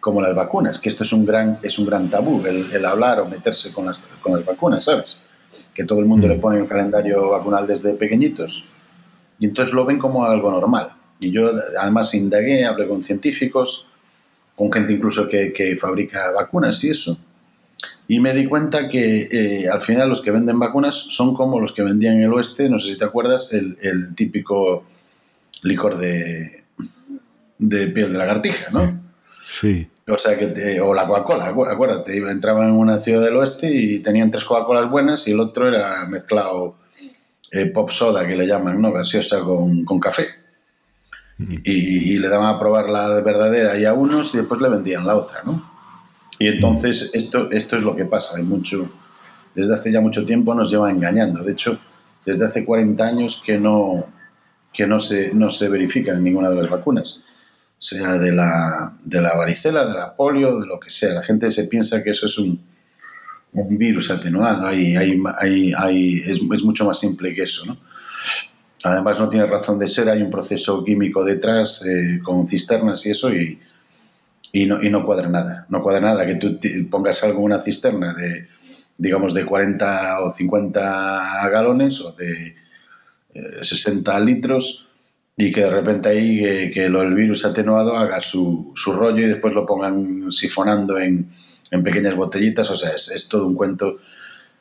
como 0.00 0.20
las 0.20 0.34
vacunas, 0.34 0.80
que 0.80 0.88
esto 0.88 1.04
es 1.04 1.12
un 1.12 1.24
gran, 1.24 1.58
es 1.62 1.78
un 1.78 1.86
gran 1.86 2.10
tabú, 2.10 2.42
el, 2.44 2.84
hablar 2.84 3.20
o 3.20 3.26
meterse 3.26 3.72
con 3.72 3.86
las, 3.86 4.02
con 4.20 4.32
las 4.32 4.44
vacunas, 4.44 4.84
¿sabes? 4.84 5.16
Que 5.72 5.84
todo 5.84 6.00
el 6.00 6.06
mundo 6.06 6.26
le 6.26 6.38
mm. 6.38 6.40
pone 6.40 6.60
un 6.60 6.66
calendario 6.66 7.30
vacunal 7.30 7.68
desde 7.68 7.92
pequeñitos 7.92 8.64
y 9.38 9.46
entonces 9.46 9.72
lo 9.72 9.84
ven 9.84 9.98
como 10.00 10.24
algo 10.24 10.50
normal. 10.50 10.90
Y 11.20 11.30
yo 11.30 11.52
además 11.80 12.14
indagué, 12.14 12.64
hablé 12.64 12.88
con 12.88 13.04
científicos, 13.04 13.86
con 14.60 14.70
gente 14.70 14.92
incluso 14.92 15.26
que, 15.26 15.54
que 15.54 15.74
fabrica 15.74 16.32
vacunas 16.32 16.84
y 16.84 16.90
eso. 16.90 17.16
Y 18.06 18.20
me 18.20 18.34
di 18.34 18.46
cuenta 18.46 18.90
que 18.90 19.26
eh, 19.32 19.68
al 19.70 19.80
final 19.80 20.10
los 20.10 20.20
que 20.20 20.30
venden 20.30 20.58
vacunas 20.58 20.94
son 20.96 21.34
como 21.34 21.58
los 21.58 21.72
que 21.72 21.82
vendían 21.82 22.16
en 22.16 22.24
el 22.24 22.32
oeste, 22.34 22.68
no 22.68 22.78
sé 22.78 22.92
si 22.92 22.98
te 22.98 23.06
acuerdas, 23.06 23.54
el, 23.54 23.78
el 23.80 24.14
típico 24.14 24.84
licor 25.62 25.96
de, 25.96 26.64
de 27.56 27.86
piel 27.86 28.12
de 28.12 28.18
lagartija, 28.18 28.70
¿no? 28.70 29.00
Sí. 29.40 29.88
O 30.06 30.18
sea 30.18 30.36
que 30.36 30.78
o 30.82 30.92
la 30.92 31.06
Coca-Cola, 31.06 31.46
acuérdate, 31.46 32.18
entraba 32.18 32.66
en 32.66 32.72
una 32.72 33.00
ciudad 33.00 33.22
del 33.24 33.36
oeste 33.36 33.74
y 33.74 34.00
tenían 34.00 34.30
tres 34.30 34.44
Coca-Colas 34.44 34.90
buenas 34.90 35.26
y 35.26 35.32
el 35.32 35.40
otro 35.40 35.68
era 35.68 36.06
mezclado 36.06 36.76
eh, 37.50 37.64
pop 37.64 37.88
soda 37.88 38.28
que 38.28 38.36
le 38.36 38.46
llaman, 38.46 38.82
¿no? 38.82 38.92
Gaseosa 38.92 39.40
con, 39.40 39.86
con 39.86 39.98
café. 39.98 40.26
Y, 41.64 42.18
le 42.18 42.28
daban 42.28 42.54
a 42.54 42.58
probar 42.58 42.90
la 42.90 43.20
verdadera 43.22 43.78
y 43.78 43.84
a 43.84 43.94
unos 43.94 44.34
y 44.34 44.38
después 44.38 44.60
le 44.60 44.68
vendían 44.68 45.06
la 45.06 45.16
otra, 45.16 45.42
¿no? 45.44 45.70
Y 46.38 46.48
entonces 46.48 47.10
esto, 47.12 47.50
esto 47.50 47.76
es 47.76 47.82
lo 47.82 47.94
que 47.94 48.04
pasa, 48.04 48.38
hay 48.38 48.42
mucho, 48.42 48.90
desde 49.54 49.74
hace 49.74 49.92
ya 49.92 50.00
mucho 50.00 50.24
tiempo 50.24 50.54
nos 50.54 50.70
lleva 50.70 50.90
engañando. 50.90 51.42
De 51.42 51.52
hecho, 51.52 51.78
desde 52.24 52.46
hace 52.46 52.64
40 52.64 53.04
años 53.04 53.42
que 53.44 53.58
no, 53.58 54.06
que 54.72 54.86
no 54.86 55.00
se, 55.00 55.32
no 55.34 55.50
se 55.50 55.68
verifica 55.68 56.12
en 56.12 56.24
ninguna 56.24 56.50
de 56.50 56.56
las 56.56 56.70
vacunas 56.70 57.20
sea 57.80 58.18
de 58.18 58.30
la, 58.30 58.92
de 59.02 59.22
la 59.22 59.34
varicela, 59.34 59.86
de 59.86 59.94
la 59.94 60.14
polio, 60.14 60.60
de 60.60 60.66
lo 60.66 60.78
que 60.78 60.90
sea. 60.90 61.14
La 61.14 61.22
gente 61.22 61.50
se 61.50 61.64
piensa 61.64 62.04
que 62.04 62.10
eso 62.10 62.26
es 62.26 62.36
un, 62.36 62.60
un 63.54 63.78
virus 63.78 64.10
atenuado, 64.10 64.66
hay, 64.66 64.94
hay, 64.96 65.18
hay, 65.76 66.20
es, 66.20 66.40
es, 66.52 66.62
mucho 66.62 66.84
más 66.84 67.00
simple 67.00 67.34
que 67.34 67.44
eso. 67.44 67.64
¿no? 67.64 67.78
Además 68.82 69.18
no 69.18 69.28
tiene 69.28 69.46
razón 69.46 69.78
de 69.78 69.88
ser, 69.88 70.08
hay 70.08 70.22
un 70.22 70.30
proceso 70.30 70.82
químico 70.84 71.22
detrás 71.22 71.84
eh, 71.86 72.20
con 72.22 72.48
cisternas 72.48 73.04
y 73.04 73.10
eso, 73.10 73.30
y, 73.32 73.58
no, 74.66 74.82
y 74.82 74.88
no 74.88 75.04
cuadra 75.04 75.28
nada. 75.28 75.66
No 75.68 75.82
cuadra 75.82 76.00
nada 76.00 76.26
que 76.26 76.36
tú 76.36 76.58
pongas 76.88 77.22
algo 77.22 77.40
en 77.40 77.44
una 77.44 77.60
cisterna 77.60 78.14
de, 78.14 78.48
digamos, 78.96 79.34
de 79.34 79.44
40 79.44 80.24
o 80.24 80.30
50 80.30 81.48
galones 81.50 82.00
o 82.00 82.12
de 82.12 82.54
60 83.62 84.16
eh, 84.16 84.24
litros 84.24 84.86
y 85.36 85.52
que 85.52 85.62
de 85.62 85.70
repente 85.70 86.08
ahí 86.08 86.70
que, 86.70 86.88
lo, 86.88 87.02
el 87.02 87.14
virus 87.14 87.44
atenuado 87.44 87.96
haga 87.96 88.20
su, 88.20 88.72
su, 88.76 88.92
rollo 88.92 89.24
y 89.24 89.28
después 89.28 89.54
lo 89.54 89.64
pongan 89.64 90.32
sifonando 90.32 90.98
en, 90.98 91.30
en 91.70 91.82
pequeñas 91.82 92.14
botellitas. 92.14 92.70
O 92.70 92.76
sea, 92.76 92.90
es, 92.90 93.10
es, 93.10 93.28
todo 93.28 93.46
un 93.46 93.54
cuento, 93.54 93.98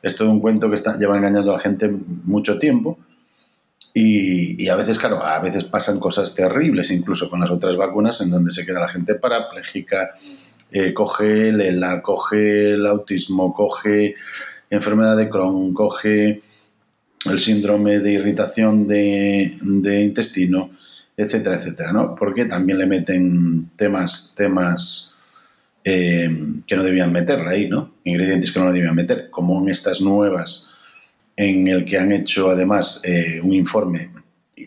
es 0.02 0.14
todo 0.14 0.30
un 0.30 0.40
cuento 0.40 0.68
que 0.68 0.76
está, 0.76 0.98
lleva 0.98 1.16
engañando 1.16 1.50
a 1.50 1.56
la 1.56 1.60
gente 1.60 1.88
mucho 2.24 2.58
tiempo. 2.58 2.98
Y, 3.92 4.68
a 4.68 4.76
veces, 4.76 4.98
claro, 4.98 5.24
a 5.24 5.40
veces 5.40 5.64
pasan 5.64 5.98
cosas 5.98 6.34
terribles, 6.34 6.90
incluso 6.90 7.28
con 7.28 7.40
las 7.40 7.50
otras 7.50 7.76
vacunas, 7.76 8.20
en 8.20 8.30
donde 8.30 8.52
se 8.52 8.64
queda 8.64 8.80
la 8.80 8.88
gente 8.88 9.16
parapléjica, 9.16 10.10
eh, 10.70 10.94
coge 10.94 11.48
el 11.48 11.60
ELA, 11.60 12.00
coge 12.00 12.74
el 12.74 12.86
autismo, 12.86 13.52
coge 13.52 14.14
enfermedad 14.70 15.16
de 15.16 15.28
Crohn, 15.28 15.74
coge 15.74 16.42
el 17.26 17.40
síndrome 17.40 17.98
de 17.98 18.12
irritación 18.12 18.86
de, 18.86 19.56
intestino, 20.04 20.70
etcétera, 21.16 21.56
etcétera, 21.56 21.92
¿no? 21.92 22.14
Porque 22.14 22.44
también 22.44 22.78
le 22.78 22.86
meten 22.86 23.70
temas, 23.76 24.34
temas 24.36 25.16
eh, 25.82 26.30
que 26.64 26.76
no 26.76 26.84
debían 26.84 27.12
meterle 27.12 27.50
ahí, 27.50 27.68
¿no? 27.68 27.94
Ingredientes 28.04 28.52
que 28.52 28.60
no 28.60 28.72
debían 28.72 28.94
meter, 28.94 29.28
como 29.30 29.60
en 29.60 29.68
estas 29.70 30.00
nuevas, 30.00 30.69
en 31.40 31.66
el 31.68 31.86
que 31.86 31.96
han 31.96 32.12
hecho 32.12 32.50
además 32.50 33.00
eh, 33.02 33.40
un 33.42 33.54
informe 33.54 34.10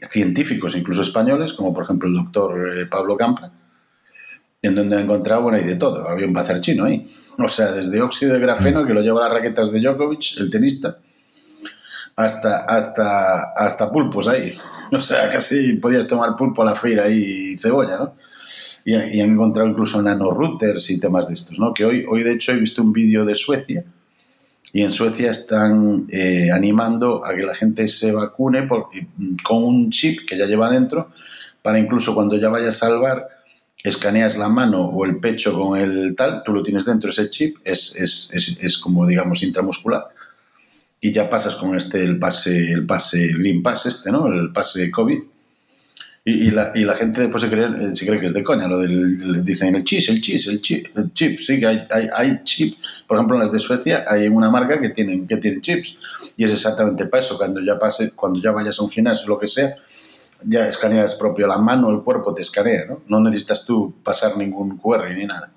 científicos, 0.10 0.76
incluso 0.76 1.04
españoles, 1.04 1.54
como 1.54 1.72
por 1.72 1.84
ejemplo 1.84 2.10
el 2.10 2.16
doctor 2.16 2.78
eh, 2.80 2.86
Pablo 2.88 3.16
Campa, 3.16 3.52
en 4.60 4.74
donde 4.74 4.96
ha 4.96 5.02
encontrado, 5.02 5.44
bueno, 5.44 5.60
y 5.60 5.64
de 5.64 5.76
todo, 5.76 6.10
había 6.10 6.26
un 6.26 6.34
bazar 6.34 6.60
chino 6.62 6.86
ahí. 6.86 7.08
O 7.38 7.48
sea, 7.48 7.72
desde 7.74 8.02
óxido 8.02 8.34
de 8.34 8.40
grafeno, 8.40 8.88
que 8.88 8.94
lo 8.94 9.02
lleva 9.02 9.24
a 9.24 9.30
las 9.30 9.38
raquetas 9.38 9.72
de 9.72 9.82
Djokovic, 9.82 10.38
el 10.40 10.50
tenista, 10.50 10.98
hasta, 12.16 12.66
hasta, 12.66 13.54
hasta 13.56 13.92
pulpos 13.92 14.28
ahí. 14.28 14.52
O 14.92 15.02
sea, 15.02 15.28
casi 15.32 15.74
podías 15.74 16.08
tomar 16.08 16.36
pulpo 16.36 16.62
a 16.62 16.66
la 16.66 16.76
feira 16.76 17.10
y 17.10 17.58
cebolla, 17.58 17.98
¿no? 17.98 18.14
Y, 18.86 18.94
y, 18.94 19.22
han 19.22 19.32
encontrado 19.32 19.68
incluso 19.68 20.00
nanorouters 20.00 20.88
y 20.92 21.00
temas 21.00 21.28
de 21.28 21.34
estos, 21.34 21.58
¿no? 21.58 21.74
Que 21.74 21.84
hoy, 21.84 22.06
hoy 22.08 22.22
de 22.22 22.34
hecho, 22.34 22.52
he 22.52 22.58
visto 22.58 22.84
un 22.84 22.94
vídeo 22.94 23.26
de 23.26 23.34
Suecia 23.34 23.84
y 24.74 24.82
en 24.82 24.92
Suecia 24.92 25.32
están 25.32 26.08
eh, 26.10 26.52
animando 26.52 27.24
a 27.24 27.34
que 27.36 27.44
la 27.44 27.54
gente 27.54 27.88
se 27.88 28.12
vacune 28.12 28.64
por, 28.64 28.90
con 29.44 29.64
un 29.64 29.92
chip 29.92 30.28
que 30.28 30.38
ya 30.38 30.46
lleva 30.46 30.70
dentro 30.70 31.10
para 31.62 31.80
incluso 31.80 32.14
cuando 32.14 32.36
ya 32.38 32.50
vaya 32.50 32.70
a 32.70 32.74
salvar 32.74 33.30
escaneas 33.84 34.38
la 34.38 34.50
mano 34.50 34.88
o 34.88 35.06
el 35.06 35.18
pecho 35.20 35.54
con 35.54 35.78
el 35.78 36.16
tal, 36.16 36.42
tú 36.44 36.54
lo 36.54 36.64
tienes 36.64 36.86
dentro, 36.86 37.12
ese 37.12 37.30
chip 37.30 37.58
es, 37.64 37.96
es, 37.96 38.32
es, 38.34 38.58
es 38.62 38.78
como, 38.78 39.06
digamos, 39.06 39.44
intramuscular 39.44 40.08
y 41.00 41.12
ya 41.12 41.30
pasas 41.30 41.58
con 41.58 41.76
este 41.76 42.02
el 42.02 42.18
pase, 42.18 42.72
el 42.72 42.86
pase 42.86 43.28
Green 43.28 43.62
Pass 43.62 43.88
este, 43.88 44.10
¿no? 44.10 44.28
El 44.28 44.54
pase 44.54 44.90
COVID. 44.90 45.20
Y, 46.26 46.48
y, 46.48 46.52
la, 46.52 46.72
y 46.74 46.86
la 46.86 46.96
gente 46.96 47.22
después 47.22 47.44
se 47.44 47.50
cree, 47.50 47.66
eh, 47.66 47.96
se 47.96 48.06
cree 48.06 48.20
que 48.20 48.28
es 48.28 48.34
de 48.34 48.44
coña, 48.44 48.68
lo 48.68 48.80
del, 48.80 49.44
dicen 49.44 49.76
el 49.76 49.84
chip, 49.84 50.08
el 50.10 50.22
chip, 50.22 50.40
el 50.48 50.62
chip, 50.62 50.98
el 50.98 51.12
chip, 51.12 51.40
sí, 51.40 51.60
que 51.60 51.68
hay, 51.68 51.86
hay, 51.90 52.08
hay, 52.16 52.40
chip, 52.46 52.78
por 53.06 53.18
ejemplo 53.18 53.36
en 53.36 53.42
las 53.42 53.52
de 53.52 53.60
Suecia 53.60 54.06
hay 54.08 54.30
una 54.30 54.50
marca 54.50 54.80
que 54.80 54.90
tienen, 54.90 55.28
que 55.28 55.36
tienen 55.36 55.60
chips 55.60 55.98
y 56.38 56.46
es 56.46 56.52
exactamente 56.54 57.08
para 57.08 57.22
eso, 57.22 57.38
cuando 57.38 57.62
ya 57.62 57.78
pase, 57.78 58.12
cuando 58.12 58.42
ya 58.42 58.52
vayas 58.52 58.80
a 58.80 58.84
un 58.84 58.90
gimnasio 58.90 59.28
lo 59.28 59.38
que 59.38 59.50
sea, 59.50 59.76
ya 60.46 60.68
escaneas 60.68 61.16
propio 61.16 61.46
la 61.46 61.58
mano, 61.58 61.90
el 61.90 62.02
cuerpo 62.02 62.34
te 62.34 62.42
escanea, 62.42 62.86
¿no? 62.88 63.02
No 63.08 63.20
necesitas 63.20 63.66
tú 63.66 63.94
pasar 64.04 64.38
ningún 64.38 64.78
QR 64.78 65.10
ni 65.18 65.26
nada. 65.26 65.52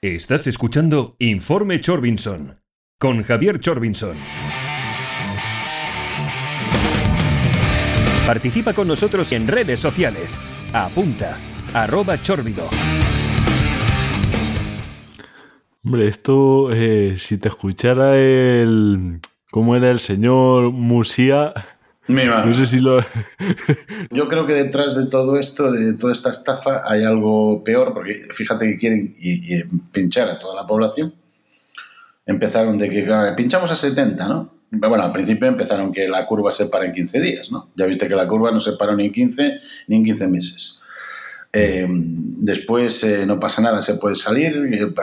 Estás 0.00 0.46
escuchando 0.46 1.16
Informe 1.18 1.80
Chorbinson 1.80 2.60
con 2.98 3.22
Javier 3.22 3.60
Chorbinson. 3.60 4.16
Participa 8.28 8.74
con 8.74 8.86
nosotros 8.86 9.32
en 9.32 9.48
redes 9.48 9.80
sociales. 9.80 10.38
Apunta, 10.74 11.38
arroba 11.72 12.22
chorbido. 12.22 12.68
Hombre, 15.82 16.08
esto, 16.08 16.70
eh, 16.70 17.14
si 17.16 17.38
te 17.38 17.48
escuchara 17.48 18.18
el... 18.18 19.20
¿Cómo 19.50 19.76
era 19.76 19.90
el 19.90 19.98
señor 19.98 20.72
Musía? 20.72 21.54
Mira, 22.06 22.44
No 22.44 22.52
sé 22.52 22.66
si 22.66 22.80
lo... 22.80 22.98
yo 24.10 24.28
creo 24.28 24.46
que 24.46 24.52
detrás 24.52 24.94
de 24.94 25.06
todo 25.06 25.38
esto, 25.38 25.72
de 25.72 25.94
toda 25.94 26.12
esta 26.12 26.28
estafa, 26.30 26.82
hay 26.84 27.04
algo 27.04 27.64
peor, 27.64 27.94
porque 27.94 28.28
fíjate 28.32 28.66
que 28.66 28.76
quieren 28.76 29.16
y, 29.18 29.56
y 29.56 29.64
pinchar 29.90 30.28
a 30.28 30.38
toda 30.38 30.54
la 30.54 30.66
población. 30.66 31.14
Empezaron 32.26 32.76
de 32.76 32.90
que 32.90 33.06
claro, 33.06 33.34
pinchamos 33.34 33.70
a 33.70 33.76
70, 33.76 34.28
¿no? 34.28 34.57
Bueno, 34.70 35.02
al 35.02 35.12
principio 35.12 35.48
empezaron 35.48 35.92
que 35.92 36.06
la 36.08 36.26
curva 36.26 36.52
se 36.52 36.66
para 36.66 36.84
en 36.84 36.92
15 36.92 37.20
días, 37.20 37.50
¿no? 37.50 37.70
Ya 37.74 37.86
viste 37.86 38.06
que 38.06 38.14
la 38.14 38.28
curva 38.28 38.50
no 38.50 38.60
se 38.60 38.72
paró 38.72 38.94
ni 38.94 39.06
en 39.06 39.12
15 39.12 39.60
ni 39.86 39.96
en 39.96 40.04
15 40.04 40.28
meses. 40.28 40.82
Eh, 41.50 41.86
después 41.88 43.02
eh, 43.04 43.24
no 43.24 43.40
pasa 43.40 43.62
nada, 43.62 43.80
se 43.80 43.94
puede 43.94 44.14
salir, 44.14 44.54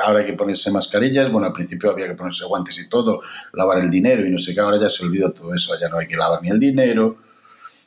ahora 0.06 0.20
hay 0.20 0.28
que 0.28 0.34
ponerse 0.34 0.70
mascarillas, 0.70 1.32
bueno, 1.32 1.48
al 1.48 1.54
principio 1.54 1.90
había 1.90 2.08
que 2.08 2.14
ponerse 2.14 2.46
guantes 2.46 2.78
y 2.78 2.88
todo, 2.88 3.22
lavar 3.54 3.80
el 3.80 3.90
dinero 3.90 4.24
y 4.24 4.30
no 4.30 4.38
sé 4.38 4.54
qué, 4.54 4.60
ahora 4.60 4.80
ya 4.80 4.90
se 4.90 5.04
olvidó 5.04 5.32
todo 5.32 5.56
eso, 5.56 5.74
ya 5.82 5.90
no 5.90 5.98
hay 5.98 6.06
que 6.06 6.16
lavar 6.16 6.44
ni 6.44 6.50
el 6.50 6.60
dinero, 6.60 7.18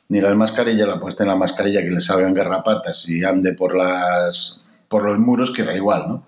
ni 0.09 0.19
las 0.19 0.35
mascarillas, 0.35 0.89
la 0.89 0.99
puesta 0.99 1.23
en 1.23 1.29
la 1.29 1.35
mascarilla 1.37 1.81
que 1.81 1.89
le 1.89 2.01
salgan 2.01 2.33
garrapatas 2.33 3.07
y 3.07 3.23
ande 3.23 3.53
por, 3.53 3.77
las, 3.77 4.59
por 4.89 5.05
los 5.05 5.17
muros, 5.19 5.51
que 5.51 5.63
da 5.63 5.73
igual, 5.73 6.09
¿no? 6.09 6.25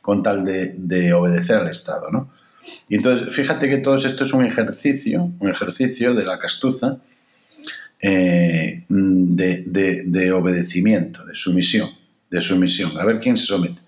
Con 0.00 0.22
tal 0.22 0.44
de 0.46 1.12
obedecer 1.12 1.58
al 1.58 1.68
Estado, 1.68 2.10
¿no? 2.10 2.30
Y 2.88 2.96
entonces, 2.96 3.34
fíjate 3.34 3.68
que 3.68 3.78
todo 3.78 3.96
esto 3.96 4.24
es 4.24 4.32
un 4.32 4.44
ejercicio, 4.44 5.30
un 5.38 5.48
ejercicio 5.48 6.14
de 6.14 6.24
la 6.24 6.38
castuza 6.38 6.98
eh, 8.00 8.84
de, 8.88 9.64
de, 9.66 10.02
de, 10.06 10.32
obedecimiento, 10.32 11.24
de 11.24 11.34
sumisión, 11.34 11.88
de 12.30 12.40
sumisión. 12.40 12.92
A 12.98 13.04
ver 13.04 13.20
quién 13.20 13.36
se 13.36 13.46
somete. 13.46 13.80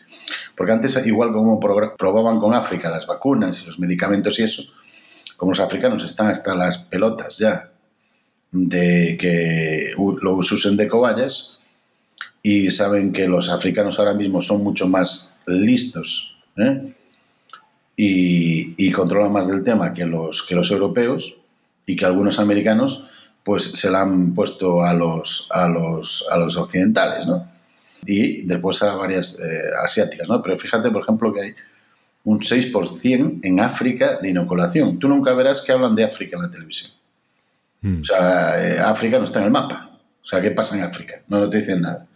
Porque 0.56 0.72
antes, 0.72 1.06
igual 1.06 1.32
como 1.32 1.60
probaban 1.60 2.40
con 2.40 2.54
África 2.54 2.90
las 2.90 3.06
vacunas 3.06 3.62
y 3.62 3.66
los 3.66 3.78
medicamentos 3.78 4.38
y 4.38 4.42
eso, 4.42 4.64
como 5.36 5.52
los 5.52 5.60
africanos 5.60 6.04
están 6.04 6.28
hasta 6.28 6.54
las 6.54 6.78
pelotas 6.78 7.38
ya 7.38 7.70
de 8.50 9.16
que 9.20 9.92
lo 9.96 10.36
usen 10.36 10.76
de 10.76 10.88
cobayas 10.88 11.58
y 12.42 12.70
saben 12.70 13.12
que 13.12 13.28
los 13.28 13.50
africanos 13.50 13.98
ahora 13.98 14.14
mismo 14.14 14.40
son 14.40 14.64
mucho 14.64 14.88
más 14.88 15.34
listos 15.46 16.34
¿eh? 16.56 16.94
Y, 18.00 18.74
y, 18.76 18.92
controlan 18.92 19.32
más 19.32 19.48
del 19.48 19.64
tema 19.64 19.92
que 19.92 20.06
los, 20.06 20.44
que 20.44 20.54
los 20.54 20.70
europeos 20.70 21.36
y 21.84 21.96
que 21.96 22.04
algunos 22.04 22.38
americanos 22.38 23.08
pues 23.42 23.64
se 23.64 23.90
la 23.90 24.02
han 24.02 24.34
puesto 24.34 24.84
a 24.84 24.94
los, 24.94 25.48
a 25.50 25.66
los, 25.66 26.24
a 26.30 26.38
los 26.38 26.56
occidentales, 26.56 27.26
¿no? 27.26 27.50
Y 28.06 28.42
después 28.42 28.80
a 28.84 28.94
varias 28.94 29.36
eh, 29.40 29.70
asiáticas, 29.82 30.28
¿no? 30.28 30.40
Pero 30.40 30.56
fíjate, 30.56 30.92
por 30.92 31.02
ejemplo, 31.02 31.34
que 31.34 31.40
hay 31.40 31.54
un 32.22 32.38
6% 32.38 33.40
en 33.42 33.58
África 33.58 34.20
de 34.22 34.28
inoculación. 34.28 35.00
Tú 35.00 35.08
nunca 35.08 35.34
verás 35.34 35.60
que 35.60 35.72
hablan 35.72 35.96
de 35.96 36.04
África 36.04 36.36
en 36.36 36.42
la 36.42 36.50
televisión. 36.52 36.92
Mm. 37.80 38.02
O 38.02 38.04
sea, 38.04 38.64
eh, 38.64 38.78
África 38.78 39.18
no 39.18 39.24
está 39.24 39.40
en 39.40 39.46
el 39.46 39.50
mapa. 39.50 39.90
O 40.22 40.26
sea, 40.28 40.40
¿qué 40.40 40.52
pasa 40.52 40.76
en 40.76 40.84
África? 40.84 41.16
No, 41.26 41.40
no 41.40 41.50
te 41.50 41.58
dicen 41.58 41.80
nada. 41.80 42.06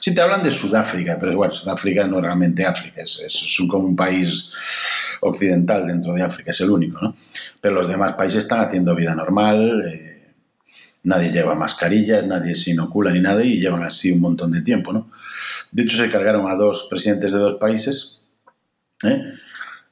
Sí 0.00 0.14
te 0.14 0.20
hablan 0.22 0.42
de 0.42 0.50
Sudáfrica, 0.50 1.18
pero 1.20 1.36
bueno, 1.36 1.52
Sudáfrica 1.52 2.06
no 2.06 2.18
es 2.18 2.22
realmente 2.22 2.64
África, 2.64 3.02
es, 3.02 3.20
es, 3.26 3.42
es 3.42 3.60
un, 3.60 3.68
como 3.68 3.86
un 3.86 3.96
país 3.96 4.50
occidental 5.20 5.86
dentro 5.86 6.14
de 6.14 6.22
África, 6.22 6.50
es 6.50 6.60
el 6.60 6.70
único, 6.70 7.00
¿no? 7.00 7.14
Pero 7.60 7.74
los 7.74 7.88
demás 7.88 8.14
países 8.14 8.38
están 8.38 8.60
haciendo 8.60 8.94
vida 8.94 9.14
normal, 9.14 9.84
eh, 9.86 10.32
nadie 11.04 11.30
lleva 11.30 11.54
mascarillas, 11.54 12.26
nadie 12.26 12.54
se 12.54 12.72
inocula 12.72 13.12
ni 13.12 13.20
nada 13.20 13.42
y 13.44 13.60
llevan 13.60 13.84
así 13.84 14.12
un 14.12 14.20
montón 14.20 14.52
de 14.52 14.62
tiempo, 14.62 14.92
¿no? 14.92 15.10
De 15.70 15.82
hecho, 15.82 15.96
se 15.96 16.10
cargaron 16.10 16.50
a 16.50 16.54
dos 16.54 16.86
presidentes 16.88 17.32
de 17.32 17.38
dos 17.38 17.58
países 17.58 18.20
¿eh? 19.02 19.22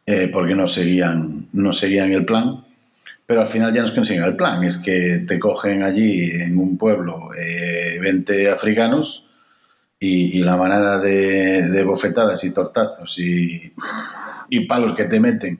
Eh, 0.06 0.30
porque 0.32 0.54
no 0.54 0.68
seguían, 0.68 1.48
no 1.52 1.72
seguían 1.72 2.12
el 2.12 2.24
plan, 2.24 2.64
pero 3.26 3.40
al 3.40 3.46
final 3.46 3.72
ya 3.72 3.80
no 3.80 3.86
es 3.86 3.92
que 3.92 4.00
no 4.00 4.04
sigan 4.04 4.28
el 4.28 4.36
plan, 4.36 4.62
es 4.64 4.76
que 4.76 5.24
te 5.26 5.38
cogen 5.38 5.82
allí 5.82 6.30
en 6.30 6.58
un 6.58 6.76
pueblo 6.76 7.30
20 8.00 8.50
africanos 8.50 9.24
y, 9.98 10.42
la 10.42 10.56
manada 10.56 11.00
de, 11.00 11.82
bofetadas 11.84 12.44
y 12.44 12.52
tortazos 12.52 13.18
y, 13.18 13.72
y 14.56 14.66
palos 14.66 14.94
que 14.94 15.04
te 15.04 15.20
meten 15.20 15.58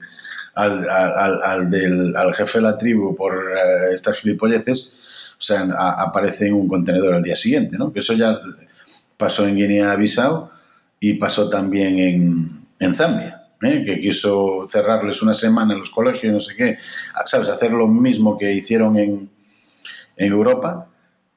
al, 0.55 0.89
al, 0.89 1.43
al, 1.43 1.69
del, 1.69 2.15
al 2.15 2.33
jefe 2.33 2.59
de 2.59 2.63
la 2.63 2.77
tribu 2.77 3.15
por 3.15 3.33
uh, 3.33 3.93
estas 3.93 4.17
gilipolleces, 4.17 4.93
o 5.37 5.41
sea, 5.41 5.63
a, 5.63 6.03
aparece 6.03 6.47
en 6.47 6.53
un 6.53 6.67
contenedor 6.67 7.13
al 7.13 7.23
día 7.23 7.35
siguiente, 7.35 7.77
¿no? 7.77 7.91
Que 7.91 7.99
eso 7.99 8.13
ya 8.13 8.39
pasó 9.17 9.47
en 9.47 9.55
Guinea-Bissau 9.55 10.49
y 10.99 11.13
pasó 11.13 11.49
también 11.49 11.99
en, 11.99 12.45
en 12.79 12.95
Zambia. 12.95 13.41
¿eh? 13.61 13.83
que 13.83 13.99
quiso 13.99 14.65
cerrarles 14.67 15.21
una 15.23 15.33
semana 15.33 15.73
en 15.73 15.79
los 15.79 15.89
colegios, 15.89 16.31
no 16.31 16.39
sé 16.39 16.55
qué, 16.55 16.77
¿sabes? 17.25 17.47
Hacer 17.47 17.71
lo 17.71 17.87
mismo 17.87 18.37
que 18.37 18.51
hicieron 18.53 18.97
en, 18.97 19.29
en 20.17 20.31
Europa, 20.31 20.87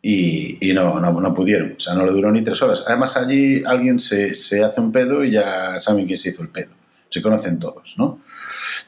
y, 0.01 0.59
y, 0.61 0.73
no, 0.75 1.01
no, 1.01 1.21
no, 1.21 1.35
pudieron, 1.35 1.75
o 1.77 1.81
sea, 1.81 1.95
no 1.95 2.07
le 2.07 2.13
duró 2.13 2.31
ni 2.31 2.43
tres 2.43 2.63
horas. 2.63 2.85
Además, 2.87 3.17
allí 3.17 3.65
alguien 3.65 3.99
se, 3.99 4.35
se, 4.35 4.63
hace 4.63 4.81
un 4.81 4.93
pedo 4.93 5.25
y 5.25 5.33
ya 5.33 5.81
saben 5.81 6.07
quién 6.07 6.19
se 6.19 6.31
hizo 6.31 6.43
el 6.43 6.51
pedo. 6.51 6.71
Se 7.11 7.23
conocen 7.23 7.59
todos, 7.59 7.95
¿no? 7.99 8.21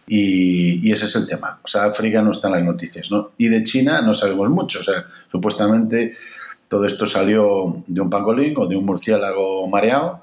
Y, 0.07 0.87
y, 0.87 0.93
ese 0.93 1.07
es 1.07 1.17
el 1.17 1.27
tema. 1.27 1.61
O 1.63 1.69
sea, 1.69 1.85
África 1.85 2.21
no 2.23 2.33
está 2.33 2.49
en 2.49 2.55
las 2.55 2.65
noticias, 2.65 3.11
¿no? 3.11 3.33
Y 3.39 3.49
de 3.49 3.65
China 3.65 4.01
no 4.03 4.13
sabemos 4.13 4.51
mucho. 4.51 4.81
O 4.81 4.83
sea, 4.83 5.07
supuestamente 5.31 6.17
todo 6.69 6.85
esto 6.87 7.07
salió 7.07 7.73
de 7.87 8.01
un 8.01 8.11
pangolín 8.11 8.55
o 8.57 8.67
de 8.67 8.77
un 8.77 8.85
murciélago 8.85 9.67
mareado. 9.69 10.21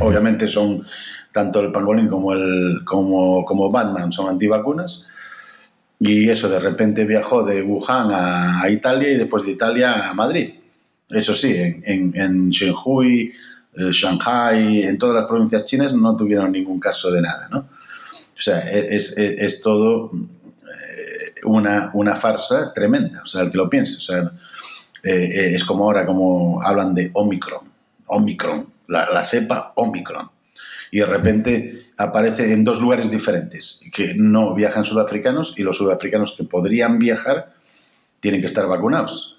Obviamente 0.00 0.48
son 0.48 0.84
tanto 1.32 1.60
el 1.60 1.70
pangolín 1.70 2.08
como, 2.08 2.32
el, 2.32 2.82
como, 2.84 3.44
como 3.44 3.70
Batman 3.70 4.12
son 4.12 4.28
antivacunas 4.28 5.04
y 6.04 6.28
eso, 6.28 6.48
de 6.48 6.58
repente 6.58 7.04
viajó 7.04 7.44
de 7.44 7.62
Wuhan 7.62 8.10
a, 8.10 8.68
Italia 8.68 9.12
y 9.12 9.16
después 9.16 9.44
de 9.44 9.52
Italia 9.52 10.10
a 10.10 10.14
Madrid. 10.14 10.50
Eso 11.08 11.32
sí, 11.32 11.54
en, 11.54 11.80
en, 11.84 12.20
en 12.20 12.50
Shanghai, 12.50 13.32
eh, 13.74 13.90
Shanghai, 13.90 14.82
en 14.82 14.98
todas 14.98 15.16
las 15.16 15.26
provincias 15.26 15.64
chinas 15.64 15.94
no 15.94 16.16
tuvieron 16.16 16.52
ningún 16.52 16.78
caso 16.78 17.10
de 17.10 17.22
nada, 17.22 17.48
¿no? 17.50 17.58
O 17.58 18.40
sea, 18.40 18.60
e, 18.70 18.94
es, 18.94 19.16
es, 19.16 19.38
es 19.38 19.62
todo 19.62 20.10
eh, 20.12 21.34
una, 21.44 21.90
una, 21.94 22.16
farsa 22.16 22.72
tremenda, 22.72 23.22
o 23.22 23.26
sea, 23.26 23.42
el 23.42 23.50
que 23.50 23.58
lo 23.58 23.70
piense, 23.70 23.96
o 23.98 24.00
sea, 24.00 24.30
eh, 25.04 25.54
es 25.54 25.64
como 25.64 25.84
ahora 25.84 26.06
como 26.06 26.62
hablan 26.62 26.94
de 26.94 27.10
Omicron, 27.14 27.70
Omicron, 28.06 28.66
la, 28.88 29.10
la 29.10 29.22
cepa 29.22 29.72
Omicron 29.76 30.28
y 30.92 30.98
de 30.98 31.06
repente 31.06 31.86
aparece 31.96 32.52
en 32.52 32.64
dos 32.64 32.78
lugares 32.78 33.10
diferentes, 33.10 33.82
que 33.92 34.14
no 34.14 34.54
viajan 34.54 34.84
sudafricanos 34.84 35.58
y 35.58 35.62
los 35.62 35.78
sudafricanos 35.78 36.36
que 36.36 36.44
podrían 36.44 36.98
viajar 36.98 37.54
tienen 38.20 38.40
que 38.40 38.46
estar 38.46 38.68
vacunados. 38.68 39.38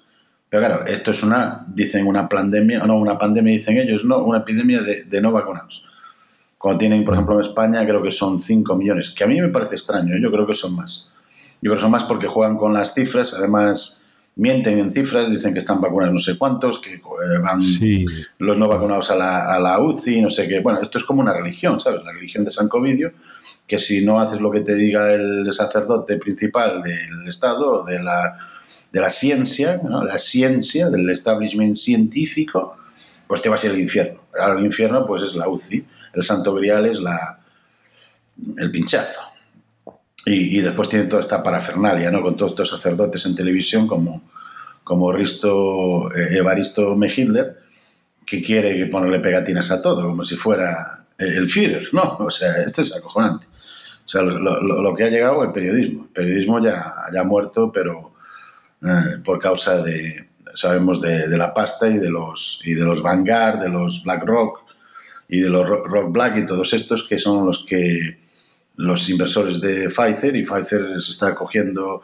Pero 0.54 0.66
claro, 0.68 0.86
esto 0.86 1.10
es 1.10 1.20
una, 1.24 1.64
dicen 1.66 2.06
una 2.06 2.28
pandemia, 2.28 2.78
no, 2.86 2.96
una 2.96 3.18
pandemia 3.18 3.54
dicen 3.54 3.76
ellos, 3.76 4.04
no, 4.04 4.18
una 4.18 4.38
epidemia 4.38 4.82
de, 4.82 5.02
de 5.02 5.20
no 5.20 5.32
vacunados. 5.32 5.84
Cuando 6.56 6.78
tienen, 6.78 7.04
por 7.04 7.14
ejemplo, 7.14 7.34
en 7.34 7.40
España 7.40 7.84
creo 7.84 8.00
que 8.00 8.12
son 8.12 8.40
5 8.40 8.76
millones, 8.76 9.10
que 9.10 9.24
a 9.24 9.26
mí 9.26 9.40
me 9.40 9.48
parece 9.48 9.74
extraño, 9.74 10.14
¿eh? 10.14 10.20
yo 10.22 10.30
creo 10.30 10.46
que 10.46 10.54
son 10.54 10.76
más. 10.76 11.10
Yo 11.60 11.70
creo 11.70 11.74
que 11.74 11.80
son 11.80 11.90
más 11.90 12.04
porque 12.04 12.28
juegan 12.28 12.56
con 12.56 12.72
las 12.72 12.94
cifras, 12.94 13.34
además 13.34 14.04
mienten 14.36 14.78
en 14.78 14.92
cifras, 14.92 15.28
dicen 15.28 15.54
que 15.54 15.58
están 15.58 15.80
vacunados 15.80 16.14
no 16.14 16.20
sé 16.20 16.38
cuántos, 16.38 16.78
que 16.78 16.94
eh, 16.94 17.38
van 17.42 17.60
sí. 17.60 18.06
los 18.38 18.56
no 18.56 18.68
vacunados 18.68 19.10
a 19.10 19.16
la, 19.16 19.52
a 19.52 19.58
la, 19.58 19.80
UCI, 19.80 20.22
no 20.22 20.30
sé 20.30 20.46
qué. 20.46 20.60
Bueno, 20.60 20.78
esto 20.80 20.98
es 20.98 21.04
como 21.04 21.20
una 21.20 21.32
religión, 21.32 21.80
¿sabes? 21.80 22.04
La 22.04 22.12
religión 22.12 22.44
de 22.44 22.52
San 22.52 22.68
Covidio, 22.68 23.10
que 23.66 23.80
si 23.80 24.06
no 24.06 24.20
haces 24.20 24.40
lo 24.40 24.52
que 24.52 24.60
te 24.60 24.76
diga 24.76 25.12
el 25.12 25.52
sacerdote 25.52 26.16
principal 26.16 26.80
del 26.80 27.26
Estado 27.26 27.72
o 27.72 27.84
de 27.84 28.00
la, 28.00 28.38
de 28.94 29.00
la 29.00 29.10
ciencia, 29.10 29.80
¿no? 29.82 30.04
la 30.04 30.18
ciencia, 30.18 30.88
del 30.88 31.10
establishment 31.10 31.74
científico, 31.74 32.76
pues 33.26 33.42
te 33.42 33.48
vas 33.48 33.64
al 33.64 33.76
infierno. 33.76 34.20
Al 34.38 34.64
infierno, 34.64 35.04
pues 35.04 35.22
es 35.22 35.34
la 35.34 35.48
UCI. 35.48 35.84
El 36.14 36.22
santo 36.22 36.54
grial 36.54 36.86
es 36.86 37.00
la, 37.00 37.40
el 38.56 38.70
pinchazo. 38.70 39.20
Y, 40.24 40.58
y, 40.58 40.60
después 40.60 40.88
tiene 40.88 41.06
toda 41.06 41.20
esta 41.20 41.42
parafernalia, 41.42 42.12
¿no? 42.12 42.22
Con 42.22 42.36
todos 42.36 42.52
estos 42.52 42.70
sacerdotes 42.70 43.26
en 43.26 43.34
televisión 43.34 43.88
como, 43.88 44.22
como 44.84 45.10
Risto, 45.10 46.14
eh, 46.14 46.38
Evaristo 46.38 46.94
Mehidler, 46.94 47.62
que 48.24 48.40
quiere 48.42 48.86
ponerle 48.86 49.18
pegatinas 49.18 49.72
a 49.72 49.82
todo, 49.82 50.02
como 50.08 50.24
si 50.24 50.36
fuera 50.36 51.04
el 51.18 51.50
Führer, 51.50 51.88
¿no? 51.92 52.16
O 52.20 52.30
sea, 52.30 52.62
esto 52.62 52.82
es 52.82 52.94
acojonante. 52.94 53.46
O 54.04 54.08
sea, 54.08 54.22
lo, 54.22 54.38
lo, 54.38 54.60
lo 54.60 54.94
que 54.94 55.02
ha 55.02 55.10
llegado 55.10 55.42
el 55.42 55.50
periodismo. 55.50 56.04
El 56.04 56.10
periodismo 56.10 56.62
ya 56.62 56.94
ha 57.18 57.24
muerto, 57.24 57.72
pero 57.72 58.13
eh, 58.84 59.18
por 59.24 59.38
causa 59.38 59.82
de, 59.82 60.28
sabemos, 60.54 61.00
de, 61.00 61.26
la 61.28 61.54
pasta 61.54 61.88
y 61.88 61.98
de 61.98 62.10
los, 62.10 62.60
y 62.64 62.74
de 62.74 62.84
los 62.84 63.02
Vanguard, 63.02 63.60
de 63.60 63.68
los 63.68 64.02
Black 64.02 64.24
Rock 64.24 64.60
y 65.28 65.40
de 65.40 65.48
los 65.48 65.66
Rock 65.66 66.12
Black 66.12 66.36
y 66.36 66.46
todos 66.46 66.72
estos 66.74 67.08
que 67.08 67.18
son 67.18 67.46
los 67.46 67.64
que 67.64 68.18
los 68.76 69.08
inversores 69.08 69.60
de 69.60 69.88
Pfizer 69.88 70.36
y 70.36 70.44
Pfizer 70.44 71.00
se 71.00 71.10
está 71.12 71.34
cogiendo 71.34 72.02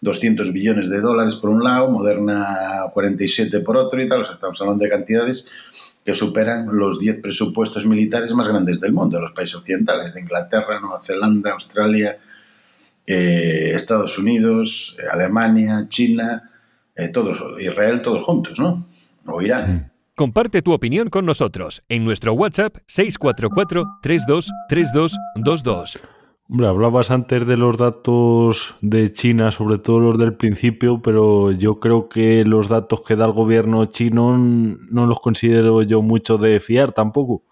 200 0.00 0.52
billones 0.52 0.88
de 0.88 1.00
dólares 1.00 1.36
por 1.36 1.50
un 1.50 1.62
lado, 1.62 1.88
Moderna 1.88 2.84
47 2.92 3.60
por 3.60 3.76
otro 3.76 4.02
y 4.02 4.08
tal, 4.08 4.22
o 4.22 4.24
sea, 4.24 4.34
estamos 4.34 4.60
hablando 4.60 4.84
de 4.84 4.90
cantidades 4.90 5.46
que 6.04 6.14
superan 6.14 6.66
los 6.76 6.98
10 6.98 7.20
presupuestos 7.20 7.86
militares 7.86 8.32
más 8.32 8.48
grandes 8.48 8.80
del 8.80 8.92
mundo, 8.92 9.20
los 9.20 9.32
países 9.32 9.54
occidentales, 9.54 10.12
de 10.12 10.20
Inglaterra, 10.20 10.80
Nueva 10.80 11.00
Zelanda, 11.02 11.52
Australia, 11.52 12.18
eh, 13.12 13.74
Estados 13.74 14.18
Unidos, 14.18 14.96
Alemania, 15.12 15.86
China, 15.88 16.50
eh, 16.96 17.08
todos, 17.08 17.44
Israel, 17.60 18.00
todos 18.02 18.24
juntos, 18.24 18.58
¿no? 18.58 18.86
O 19.26 19.42
Irán. 19.42 19.92
Comparte 20.16 20.62
tu 20.62 20.72
opinión 20.72 21.10
con 21.10 21.26
nosotros 21.26 21.82
en 21.88 22.04
nuestro 22.04 22.32
WhatsApp 22.32 22.76
644 22.86 23.98
323222. 24.02 26.00
Hombre, 26.48 26.66
hablabas 26.66 27.10
antes 27.10 27.46
de 27.46 27.56
los 27.56 27.76
datos 27.78 28.74
de 28.80 29.12
China, 29.12 29.50
sobre 29.50 29.78
todo 29.78 30.00
los 30.00 30.18
del 30.18 30.34
principio, 30.34 31.00
pero 31.02 31.50
yo 31.52 31.80
creo 31.80 32.08
que 32.08 32.44
los 32.44 32.68
datos 32.68 33.02
que 33.02 33.16
da 33.16 33.26
el 33.26 33.32
gobierno 33.32 33.86
chino 33.86 34.36
no 34.38 35.06
los 35.06 35.20
considero 35.20 35.82
yo 35.82 36.02
mucho 36.02 36.38
de 36.38 36.60
fiar 36.60 36.92
tampoco. 36.92 37.42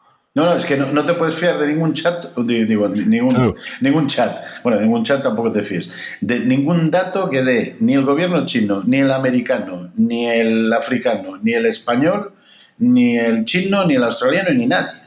No, 0.41 0.47
no, 0.47 0.55
es 0.55 0.65
que 0.65 0.75
no, 0.75 0.91
no 0.91 1.05
te 1.05 1.13
puedes 1.13 1.35
fiar 1.35 1.59
de 1.59 1.67
ningún 1.67 1.93
chat, 1.93 2.35
digo, 2.35 2.89
ningún, 2.89 3.35
claro. 3.35 3.55
ningún 3.83 4.07
chat. 4.07 4.43
Bueno, 4.63 4.79
de 4.79 4.85
ningún 4.85 5.05
chat 5.05 5.23
tampoco 5.23 5.53
te 5.53 5.63
fíes. 5.63 5.93
De 6.23 6.41
ningún 6.41 6.91
dato 6.91 7.29
que 7.29 7.43
dé 7.43 7.77
ni 7.81 7.93
el 7.93 8.07
gobierno 8.07 8.47
chino, 8.47 8.83
ni 8.87 9.01
el 9.01 9.11
americano, 9.11 9.91
ni 9.97 10.31
el 10.31 10.73
africano, 10.73 11.37
ni 11.43 11.53
el 11.53 11.67
español, 11.67 12.33
ni 12.79 13.19
el 13.19 13.45
chino, 13.45 13.85
ni 13.85 13.97
el 13.97 14.03
australiano, 14.03 14.49
ni 14.55 14.67
nadie. 14.67 14.99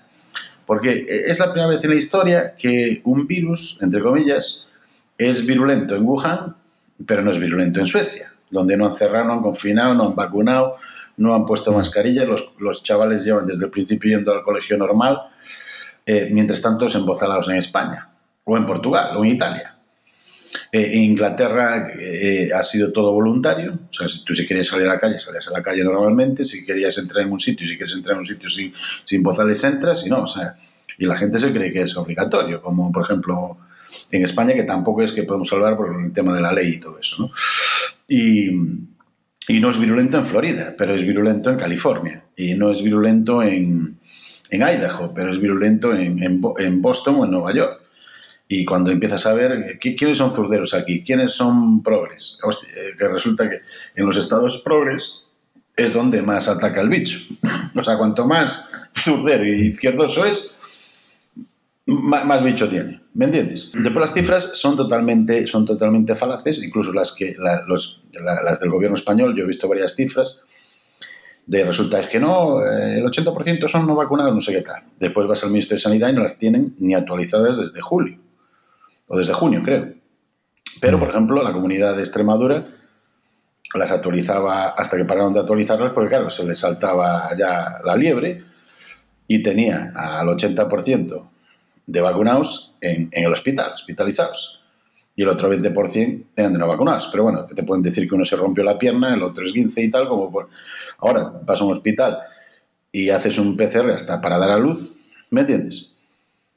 Porque 0.67 1.03
es 1.07 1.39
la 1.39 1.51
primera 1.51 1.67
vez 1.67 1.83
en 1.83 1.89
la 1.89 1.97
historia 1.97 2.53
que 2.55 3.01
un 3.03 3.25
virus, 3.25 3.79
entre 3.81 4.03
comillas, 4.03 4.67
es 5.17 5.43
virulento 5.47 5.95
en 5.95 6.05
Wuhan, 6.05 6.55
pero 7.07 7.23
no 7.23 7.31
es 7.31 7.39
virulento 7.39 7.79
en 7.79 7.87
Suecia, 7.87 8.31
donde 8.51 8.77
no 8.77 8.85
han 8.85 8.93
cerrado, 8.93 9.25
no 9.25 9.33
han 9.33 9.41
confinado, 9.41 9.95
no 9.95 10.09
han 10.09 10.15
vacunado, 10.15 10.75
no 11.17 11.33
han 11.33 11.45
puesto 11.45 11.71
mascarillas, 11.71 12.27
los, 12.27 12.53
los 12.59 12.83
chavales 12.83 13.23
llevan 13.23 13.47
desde 13.47 13.65
el 13.65 13.71
principio 13.71 14.17
yendo 14.17 14.33
al 14.33 14.43
colegio 14.43 14.77
normal, 14.77 15.19
eh, 16.05 16.27
mientras 16.31 16.61
tanto 16.61 16.87
embozalados 16.87 17.49
en 17.49 17.57
España, 17.57 18.09
o 18.43 18.57
en 18.57 18.65
Portugal, 18.65 19.15
o 19.15 19.23
en 19.23 19.31
Italia. 19.31 19.75
Eh, 20.71 20.97
en 20.97 21.03
Inglaterra 21.03 21.91
eh, 21.99 22.49
ha 22.53 22.63
sido 22.63 22.91
todo 22.91 23.13
voluntario, 23.13 23.79
o 23.89 23.93
sea, 23.93 24.07
si 24.07 24.23
tú 24.23 24.33
si 24.33 24.45
querías 24.45 24.67
salir 24.67 24.87
a 24.87 24.93
la 24.93 24.99
calle, 24.99 25.19
salías 25.19 25.47
a 25.47 25.51
la 25.51 25.63
calle 25.63 25.83
normalmente, 25.83 26.45
si 26.45 26.65
querías 26.65 26.97
entrar 26.97 27.25
en 27.25 27.31
un 27.31 27.39
sitio, 27.39 27.65
si 27.65 27.77
quieres 27.77 27.95
entrar 27.95 28.15
en 28.15 28.19
un 28.19 28.25
sitio 28.25 28.49
sin, 28.49 28.73
sin 29.05 29.23
bozales, 29.23 29.63
entras, 29.63 30.05
y 30.05 30.09
no, 30.09 30.23
o 30.23 30.27
sea, 30.27 30.55
y 30.97 31.05
la 31.05 31.15
gente 31.15 31.39
se 31.39 31.51
cree 31.51 31.71
que 31.71 31.81
es 31.81 31.95
obligatorio, 31.97 32.61
como 32.61 32.91
por 32.91 33.03
ejemplo 33.03 33.57
en 34.11 34.25
España, 34.25 34.53
que 34.53 34.63
tampoco 34.63 35.03
es 35.03 35.11
que 35.11 35.23
podemos 35.23 35.51
hablar 35.53 35.77
por 35.77 36.01
el 36.01 36.11
tema 36.11 36.33
de 36.33 36.41
la 36.41 36.51
ley 36.51 36.73
y 36.75 36.79
todo 36.79 36.99
eso, 36.99 37.15
¿no? 37.19 37.31
Y, 38.07 38.49
y 39.47 39.59
no 39.59 39.69
es 39.69 39.79
virulento 39.79 40.17
en 40.17 40.25
Florida, 40.25 40.75
pero 40.77 40.93
es 40.93 41.03
virulento 41.03 41.49
en 41.49 41.57
California, 41.57 42.23
y 42.35 42.53
no 42.53 42.71
es 42.71 42.81
virulento 42.81 43.43
en, 43.43 43.97
en 44.49 44.61
Idaho, 44.61 45.13
pero 45.13 45.31
es 45.31 45.39
virulento 45.39 45.93
en, 45.93 46.23
en, 46.23 46.41
en 46.57 46.81
Boston 46.81 47.15
o 47.15 47.25
en 47.25 47.31
Nueva 47.31 47.53
York. 47.53 47.81
Y 48.47 48.65
cuando 48.65 48.91
empiezas 48.91 49.25
a 49.25 49.33
ver 49.33 49.79
quiénes 49.79 50.17
son 50.17 50.31
zurderos 50.31 50.73
aquí, 50.73 51.03
quiénes 51.03 51.31
son 51.31 51.81
progres, 51.81 52.37
que 52.97 53.07
resulta 53.07 53.49
que 53.49 53.61
en 53.95 54.05
los 54.05 54.17
estados 54.17 54.61
progres 54.61 55.23
es 55.75 55.93
donde 55.93 56.21
más 56.21 56.47
ataca 56.47 56.81
el 56.81 56.89
bicho. 56.89 57.19
O 57.75 57.83
sea, 57.83 57.97
cuanto 57.97 58.27
más 58.27 58.69
zurdero 58.95 59.45
y 59.45 59.67
izquierdoso 59.67 60.25
es, 60.25 60.53
más, 61.85 62.43
bicho 62.43 62.69
tiene. 62.69 63.01
¿Me 63.13 63.25
entiendes? 63.25 63.71
Después 63.73 64.01
las 64.01 64.13
cifras 64.13 64.51
son 64.53 64.75
totalmente, 64.77 65.45
son 65.47 65.65
totalmente 65.65 66.15
falaces, 66.15 66.63
incluso 66.63 66.93
las, 66.93 67.11
que, 67.11 67.35
la, 67.37 67.61
los, 67.67 68.01
la, 68.13 68.41
las 68.43 68.59
del 68.59 68.69
gobierno 68.69 68.95
español, 68.95 69.35
yo 69.35 69.43
he 69.43 69.47
visto 69.47 69.67
varias 69.67 69.95
cifras, 69.95 70.41
de 71.45 71.65
resulta 71.65 71.99
es 71.99 72.07
que 72.07 72.19
no, 72.19 72.65
eh, 72.65 72.99
el 72.99 73.05
80% 73.05 73.67
son 73.67 73.85
no 73.85 73.95
vacunados, 73.95 74.33
no 74.33 74.41
sé 74.41 74.53
qué 74.53 74.61
tal. 74.61 74.83
Después 74.97 75.27
vas 75.27 75.43
al 75.43 75.49
Ministerio 75.49 75.75
de 75.75 75.81
Sanidad 75.81 76.09
y 76.09 76.13
no 76.13 76.23
las 76.23 76.37
tienen 76.37 76.75
ni 76.79 76.93
actualizadas 76.93 77.57
desde 77.57 77.81
julio 77.81 78.17
o 79.07 79.17
desde 79.17 79.33
junio, 79.33 79.61
creo. 79.63 79.93
Pero, 80.79 80.97
por 80.97 81.09
ejemplo, 81.09 81.43
la 81.43 81.51
comunidad 81.51 81.95
de 81.95 82.01
Extremadura 82.01 82.67
las 83.75 83.91
actualizaba 83.91 84.69
hasta 84.69 84.95
que 84.95 85.05
pararon 85.05 85.33
de 85.33 85.41
actualizarlas, 85.41 85.91
porque, 85.93 86.09
claro, 86.09 86.29
se 86.29 86.45
les 86.45 86.59
saltaba 86.59 87.29
ya 87.37 87.79
la 87.83 87.95
liebre 87.95 88.43
y 89.27 89.43
tenía 89.43 89.91
al 89.93 90.27
80% 90.27 91.32
de 91.85 92.01
vacunados 92.01 92.75
en, 92.81 93.09
en, 93.11 93.23
el 93.25 93.31
hospital, 93.31 93.71
hospitalizados. 93.73 94.59
Y 95.15 95.21
el 95.21 95.29
otro 95.29 95.53
20% 95.53 96.25
eran 96.35 96.53
de 96.53 96.59
no 96.59 96.67
vacunados. 96.67 97.07
Pero 97.11 97.23
bueno, 97.23 97.45
que 97.47 97.53
te 97.53 97.63
pueden 97.63 97.83
decir 97.83 98.07
que 98.07 98.15
uno 98.15 98.25
se 98.25 98.35
rompió 98.35 98.63
la 98.63 98.79
pierna, 98.79 99.13
el 99.13 99.21
otro 99.21 99.45
es 99.45 99.53
15 99.53 99.83
y 99.83 99.91
tal, 99.91 100.07
como 100.07 100.31
por... 100.31 100.49
ahora 100.99 101.41
vas 101.45 101.61
a 101.61 101.65
un 101.65 101.73
hospital 101.73 102.17
y 102.91 103.09
haces 103.09 103.37
un 103.37 103.57
PCR 103.57 103.91
hasta 103.91 104.21
para 104.21 104.37
dar 104.37 104.51
a 104.51 104.57
luz, 104.57 104.95
¿me 105.31 105.41
entiendes? 105.41 105.93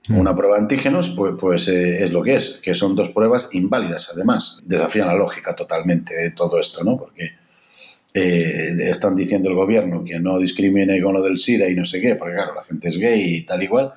Una 0.08 0.36
prueba 0.36 0.54
de 0.54 0.62
antígenos, 0.62 1.10
pues, 1.10 1.34
pues 1.38 1.66
eh, 1.66 2.04
es 2.04 2.12
lo 2.12 2.22
que 2.22 2.36
es, 2.36 2.60
que 2.62 2.74
son 2.74 2.94
dos 2.94 3.08
pruebas 3.08 3.52
inválidas, 3.54 4.10
además. 4.14 4.60
Desafían 4.62 5.08
la 5.08 5.14
lógica 5.14 5.56
totalmente 5.56 6.14
de 6.14 6.30
todo 6.30 6.60
esto, 6.60 6.84
¿no? 6.84 6.96
Porque 6.96 7.32
eh, 8.14 8.88
están 8.88 9.16
diciendo 9.16 9.48
el 9.48 9.56
gobierno 9.56 10.04
que 10.04 10.20
no 10.20 10.38
discrimine 10.38 11.02
con 11.02 11.14
lo 11.14 11.22
del 11.22 11.38
SIDA 11.38 11.68
y 11.68 11.74
no 11.74 11.84
sé 11.84 12.00
qué, 12.00 12.14
porque 12.14 12.34
claro, 12.34 12.54
la 12.54 12.62
gente 12.62 12.88
es 12.88 12.98
gay 12.98 13.36
y 13.38 13.42
tal 13.44 13.62
igual, 13.62 13.94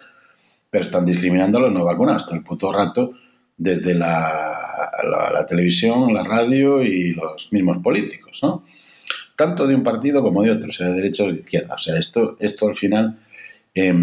pero 0.69 0.83
están 0.83 1.05
discriminando 1.05 1.57
a 1.57 1.61
los 1.61 1.73
no 1.73 1.83
vacunados 1.83 2.25
todo 2.25 2.35
el 2.35 2.43
puto 2.43 2.71
rato 2.71 3.13
desde 3.57 3.93
la, 3.93 4.91
la, 5.33 5.45
televisión, 5.45 6.13
la 6.13 6.23
radio 6.23 6.81
y 6.83 7.13
los 7.13 7.51
mismos 7.51 7.79
políticos, 7.79 8.39
¿no? 8.41 8.63
Tanto 9.35 9.67
de 9.67 9.75
un 9.75 9.83
partido 9.83 10.21
como 10.21 10.43
de 10.43 10.51
otro, 10.51 10.71
sea 10.71 10.87
de 10.87 10.93
derecha 10.93 11.23
o 11.23 11.31
de 11.31 11.39
izquierda. 11.39 11.75
O 11.75 11.77
sea, 11.77 11.97
esto, 11.97 12.37
esto 12.39 12.67
al 12.67 12.75
final 12.75 13.19
eh, 13.73 13.93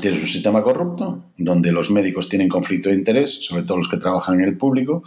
tienes 0.00 0.20
un 0.20 0.26
sistema 0.26 0.62
corrupto 0.62 1.24
donde 1.36 1.72
los 1.72 1.90
médicos 1.90 2.28
tienen 2.28 2.48
conflicto 2.48 2.88
de 2.88 2.96
interés, 2.96 3.44
sobre 3.44 3.64
todo 3.64 3.78
los 3.78 3.88
que 3.88 3.96
trabajan 3.96 4.36
en 4.36 4.48
el 4.48 4.56
público, 4.56 5.02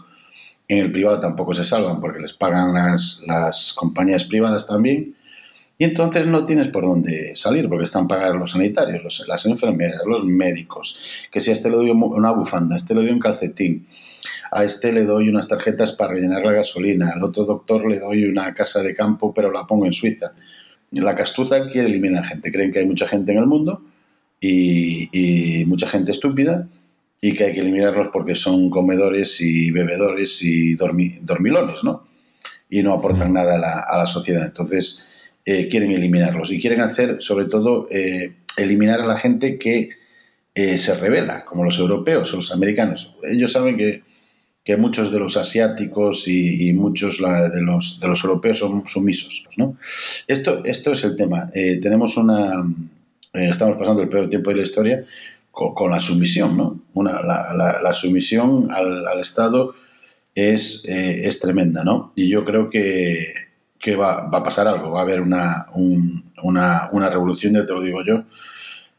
en 0.69 0.77
el 0.77 0.91
privado 0.91 1.19
tampoco 1.19 1.53
se 1.53 1.63
salvan 1.63 1.99
porque 1.99 2.19
les 2.19 2.33
pagan 2.33 2.73
las, 2.73 3.21
las 3.25 3.73
compañías 3.73 4.23
privadas 4.23 4.67
también. 4.67 5.15
Y 5.81 5.85
entonces 5.85 6.27
no 6.27 6.43
tienes 6.43 6.67
por 6.67 6.83
dónde 6.83 7.37
salir 7.37 7.69
porque 7.69 7.85
están 7.85 8.05
pagados 8.05 8.37
los 8.37 8.51
sanitarios, 8.51 9.01
los, 9.01 9.25
las 9.29 9.45
enfermeras, 9.45 10.01
los 10.05 10.25
médicos. 10.25 10.99
Que 11.31 11.39
si 11.39 11.51
a 11.51 11.53
este 11.53 11.69
le 11.69 11.77
doy 11.77 11.89
una 11.89 12.31
bufanda, 12.31 12.75
a 12.75 12.77
este 12.77 12.93
le 12.93 13.03
doy 13.03 13.11
un 13.11 13.19
calcetín, 13.19 13.87
a 14.51 14.65
este 14.65 14.91
le 14.91 15.05
doy 15.05 15.29
unas 15.29 15.47
tarjetas 15.47 15.93
para 15.93 16.15
rellenar 16.15 16.43
la 16.43 16.51
gasolina, 16.51 17.13
al 17.15 17.23
otro 17.23 17.45
doctor 17.45 17.89
le 17.89 17.97
doy 17.97 18.25
una 18.25 18.53
casa 18.53 18.83
de 18.83 18.93
campo 18.93 19.33
pero 19.33 19.53
la 19.53 19.65
pongo 19.65 19.85
en 19.85 19.93
Suiza. 19.93 20.33
La 20.91 21.15
castuza 21.15 21.65
quiere 21.69 21.87
eliminar 21.87 22.25
gente. 22.25 22.51
Creen 22.51 22.73
que 22.73 22.79
hay 22.79 22.85
mucha 22.85 23.07
gente 23.07 23.31
en 23.31 23.37
el 23.37 23.45
mundo 23.45 23.81
y, 24.41 25.07
y 25.13 25.63
mucha 25.63 25.87
gente 25.87 26.11
estúpida 26.11 26.67
y 27.21 27.33
que 27.33 27.45
hay 27.45 27.53
que 27.53 27.61
eliminarlos 27.61 28.09
porque 28.11 28.35
son 28.35 28.69
comedores 28.69 29.39
y 29.39 29.71
bebedores 29.71 30.43
y 30.43 30.75
dormilones, 30.75 31.85
¿no? 31.85 32.05
Y 32.69 32.83
no 32.83 32.91
aportan 32.91 33.31
nada 33.31 33.55
a 33.55 33.57
la, 33.57 33.79
a 33.79 33.97
la 33.97 34.07
sociedad. 34.07 34.45
Entonces, 34.45 35.05
eh, 35.51 35.67
quieren 35.67 35.89
eliminarlos 35.91 36.51
y 36.51 36.59
quieren 36.59 36.81
hacer, 36.81 37.17
sobre 37.21 37.45
todo, 37.45 37.87
eh, 37.89 38.33
eliminar 38.55 39.01
a 39.01 39.07
la 39.07 39.17
gente 39.17 39.57
que 39.57 39.89
eh, 40.53 40.77
se 40.77 40.93
revela, 40.93 41.43
como 41.43 41.63
los 41.63 41.79
europeos 41.79 42.31
o 42.31 42.35
los 42.35 42.51
americanos. 42.51 43.15
Ellos 43.23 43.53
saben 43.53 43.75
que, 43.75 44.03
que 44.63 44.77
muchos 44.77 45.11
de 45.11 45.17
los 45.17 45.37
asiáticos 45.37 46.27
y, 46.27 46.69
y 46.69 46.73
muchos 46.73 47.17
de, 47.17 47.61
los, 47.63 47.99
de 47.99 48.07
los 48.07 48.23
europeos 48.23 48.59
son 48.59 48.87
sumisos, 48.87 49.43
¿no? 49.57 49.75
Esto, 50.27 50.63
esto 50.65 50.91
es 50.91 51.03
el 51.03 51.15
tema. 51.15 51.49
tenemos 51.51 52.17
una... 52.17 52.63
estamos 53.33 53.75
pasando 53.79 54.03
el 54.03 54.09
peor 54.09 54.29
tiempo 54.29 54.51
de 54.51 54.57
la 54.57 54.63
historia 54.63 55.03
con, 55.51 55.89
la 55.89 55.99
sumisión, 55.99 56.55
¿no? 56.55 56.79
Una, 56.93 57.23
la, 57.23 57.79
la, 57.81 57.93
sumisión 57.95 58.67
al, 58.69 59.07
al 59.07 59.19
Estado 59.19 59.73
es, 60.35 60.85
eh, 60.87 61.27
es, 61.27 61.39
tremenda, 61.39 61.83
¿no? 61.83 62.13
Y 62.15 62.29
yo 62.29 62.45
creo 62.45 62.69
que, 62.69 63.33
que 63.79 63.95
va, 63.95 64.27
va, 64.27 64.39
a 64.39 64.43
pasar 64.43 64.67
algo, 64.67 64.91
va 64.91 64.99
a 64.99 65.03
haber 65.03 65.21
una, 65.21 65.67
un, 65.73 66.31
una, 66.43 66.89
una 66.91 67.09
revolución, 67.09 67.53
ya 67.53 67.65
te 67.65 67.73
lo 67.73 67.81
digo 67.81 68.03
yo, 68.03 68.23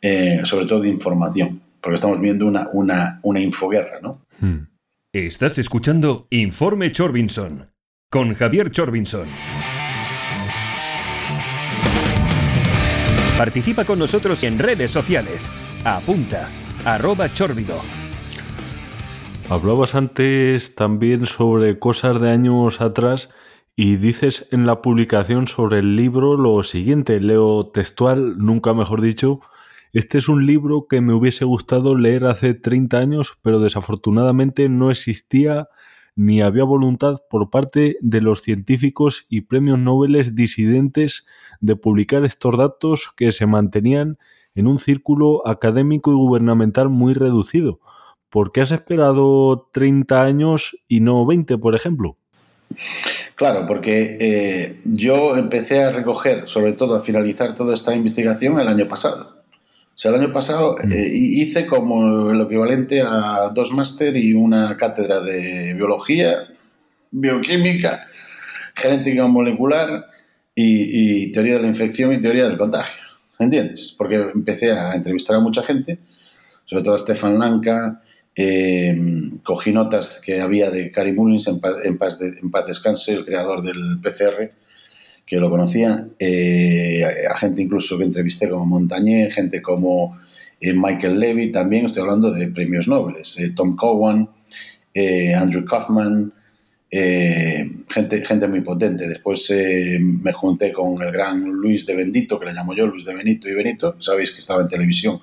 eh, 0.01 0.41
sobre 0.45 0.67
todo 0.67 0.81
de 0.81 0.89
información, 0.89 1.61
porque 1.81 1.97
estamos 1.97 2.21
viendo 2.21 2.47
una, 2.47 2.69
una, 2.73 3.21
una 3.23 3.41
infoguerra, 3.41 3.99
¿no? 4.01 4.23
Hmm. 4.41 4.67
Estás 5.13 5.59
escuchando 5.59 6.27
Informe 6.31 6.93
Chorbinson 6.93 7.71
con 8.11 8.35
Javier 8.35 8.71
Chorbinson. 8.71 9.29
Participa 13.37 13.85
con 13.85 13.99
nosotros 13.99 14.43
en 14.45 14.59
redes 14.59 14.91
sociales 14.91 15.49
apunta, 15.85 16.49
arroba 16.85 17.33
chórbido. 17.33 17.77
Hablabas 19.49 19.95
antes 19.95 20.75
también 20.75 21.27
sobre 21.27 21.79
cosas 21.79 22.21
de 22.21 22.31
años 22.31 22.81
atrás 22.81 23.31
y 23.83 23.97
dices 23.97 24.47
en 24.51 24.67
la 24.67 24.83
publicación 24.83 25.47
sobre 25.47 25.79
el 25.79 25.97
libro 25.97 26.37
lo 26.37 26.63
siguiente, 26.65 27.19
leo 27.19 27.69
textual, 27.69 28.37
nunca 28.37 28.75
mejor 28.75 29.01
dicho, 29.01 29.41
este 29.95 30.19
es 30.19 30.29
un 30.29 30.45
libro 30.45 30.87
que 30.87 31.01
me 31.01 31.15
hubiese 31.15 31.47
gustado 31.47 31.97
leer 31.97 32.27
hace 32.27 32.53
30 32.53 32.99
años, 32.99 33.39
pero 33.41 33.59
desafortunadamente 33.59 34.69
no 34.69 34.91
existía 34.91 35.71
ni 36.15 36.43
había 36.43 36.65
voluntad 36.65 37.23
por 37.31 37.49
parte 37.49 37.97
de 38.03 38.21
los 38.21 38.43
científicos 38.43 39.25
y 39.31 39.41
premios 39.41 39.79
Nobel 39.79 40.35
disidentes 40.35 41.27
de 41.63 41.75
publicar 41.75 42.27
estos 42.27 42.59
datos 42.59 43.11
que 43.17 43.33
se 43.33 43.47
mantenían 43.47 44.19
en 44.55 44.67
un 44.67 44.79
círculo 44.79 45.41
académico 45.49 46.11
y 46.11 46.17
gubernamental 46.17 46.91
muy 46.91 47.15
reducido. 47.15 47.81
¿Por 48.29 48.53
qué 48.53 48.61
has 48.61 48.73
esperado 48.73 49.71
30 49.73 50.23
años 50.23 50.77
y 50.87 51.01
no 51.01 51.25
20, 51.25 51.57
por 51.57 51.75
ejemplo? 51.75 52.20
Claro, 53.35 53.67
porque 53.67 54.17
eh, 54.21 54.81
yo 54.85 55.37
empecé 55.37 55.83
a 55.83 55.93
recoger, 55.93 56.49
sobre 56.49 56.73
todo 56.73 56.97
a 56.97 57.01
finalizar 57.01 57.55
toda 57.55 57.75
esta 57.75 57.95
investigación 57.95 58.61
el 58.61 58.69
año 58.69 58.87
pasado. 58.87 59.43
O 59.55 59.99
sea, 60.03 60.13
el 60.13 60.21
año 60.21 60.33
pasado 60.33 60.77
mm. 60.83 60.93
eh, 60.93 61.09
hice 61.13 61.67
como 61.67 62.31
el 62.31 62.41
equivalente 62.41 63.03
a 63.03 63.51
dos 63.55 63.73
máster 63.73 64.17
y 64.17 64.33
una 64.35 64.77
cátedra 64.77 65.21
de 65.21 65.75
biología, 65.75 66.49
bioquímica, 67.11 68.07
genética 68.75 69.27
molecular 69.27 70.07
y 70.55 71.33
teoría 71.33 71.55
de 71.55 71.63
la 71.63 71.69
infección 71.69 72.13
y 72.13 72.21
teoría 72.21 72.47
del 72.47 72.59
contagio. 72.59 73.01
¿Me 73.41 73.47
entiendes? 73.47 73.95
Porque 73.97 74.17
empecé 74.35 74.71
a 74.71 74.95
entrevistar 74.95 75.37
a 75.37 75.41
mucha 75.41 75.63
gente, 75.63 75.99
sobre 76.67 76.83
todo 76.85 76.95
a 76.95 76.99
Stefan 76.99 77.39
Lanka, 77.39 78.03
eh, 78.37 78.97
cogí 79.43 79.73
notas 79.73 80.23
que 80.25 80.41
había 80.41 80.71
de 80.71 80.91
Cary 80.91 81.13
Mullins 81.13 81.49
en 81.49 81.61
paz, 81.61 81.75
en, 81.85 81.99
paz 81.99 82.19
en 82.21 82.51
paz, 82.51 82.67
descanse, 82.67 83.13
el 83.13 83.25
creador 83.25 83.63
del 83.63 83.99
PCR, 84.01 84.53
que 85.27 85.37
lo 85.37 85.51
conocía, 85.51 86.09
eh, 86.19 87.05
a 87.31 87.37
gente 87.37 87.63
incluso 87.63 87.97
que 87.97 88.05
entrevisté 88.05 88.49
como 88.49 88.67
Montañé, 88.67 89.31
gente 89.31 89.63
como 89.63 90.19
eh, 90.61 90.73
Michael 90.75 91.21
Levy, 91.21 91.53
también. 91.53 91.87
Estoy 91.87 92.03
hablando 92.03 92.33
de 92.33 92.49
premios 92.49 92.89
Nobel, 92.89 93.17
eh, 93.39 93.51
Tom 93.55 93.77
Cowan, 93.77 94.29
Andrew 95.37 95.65
Kaufman, 95.65 96.33
gente, 96.91 98.25
gente 98.25 98.49
muy 98.49 98.61
potente. 98.63 99.09
Después 99.09 99.55
me 100.01 100.33
junté 100.33 100.73
con 100.73 101.01
el 101.01 101.13
gran 101.13 101.45
Luis 101.45 101.87
de 101.87 101.95
Bendito, 101.95 102.39
que 102.41 102.47
le 102.47 102.53
llamo 102.53 102.75
yo, 102.75 102.87
Luis 102.87 103.05
de 103.05 103.15
Benito 103.15 103.49
y 103.49 103.55
Benito, 103.55 103.95
sabéis 104.01 104.33
que 104.33 104.41
estaba 104.41 104.63
en 104.63 104.69
televisión 104.69 105.21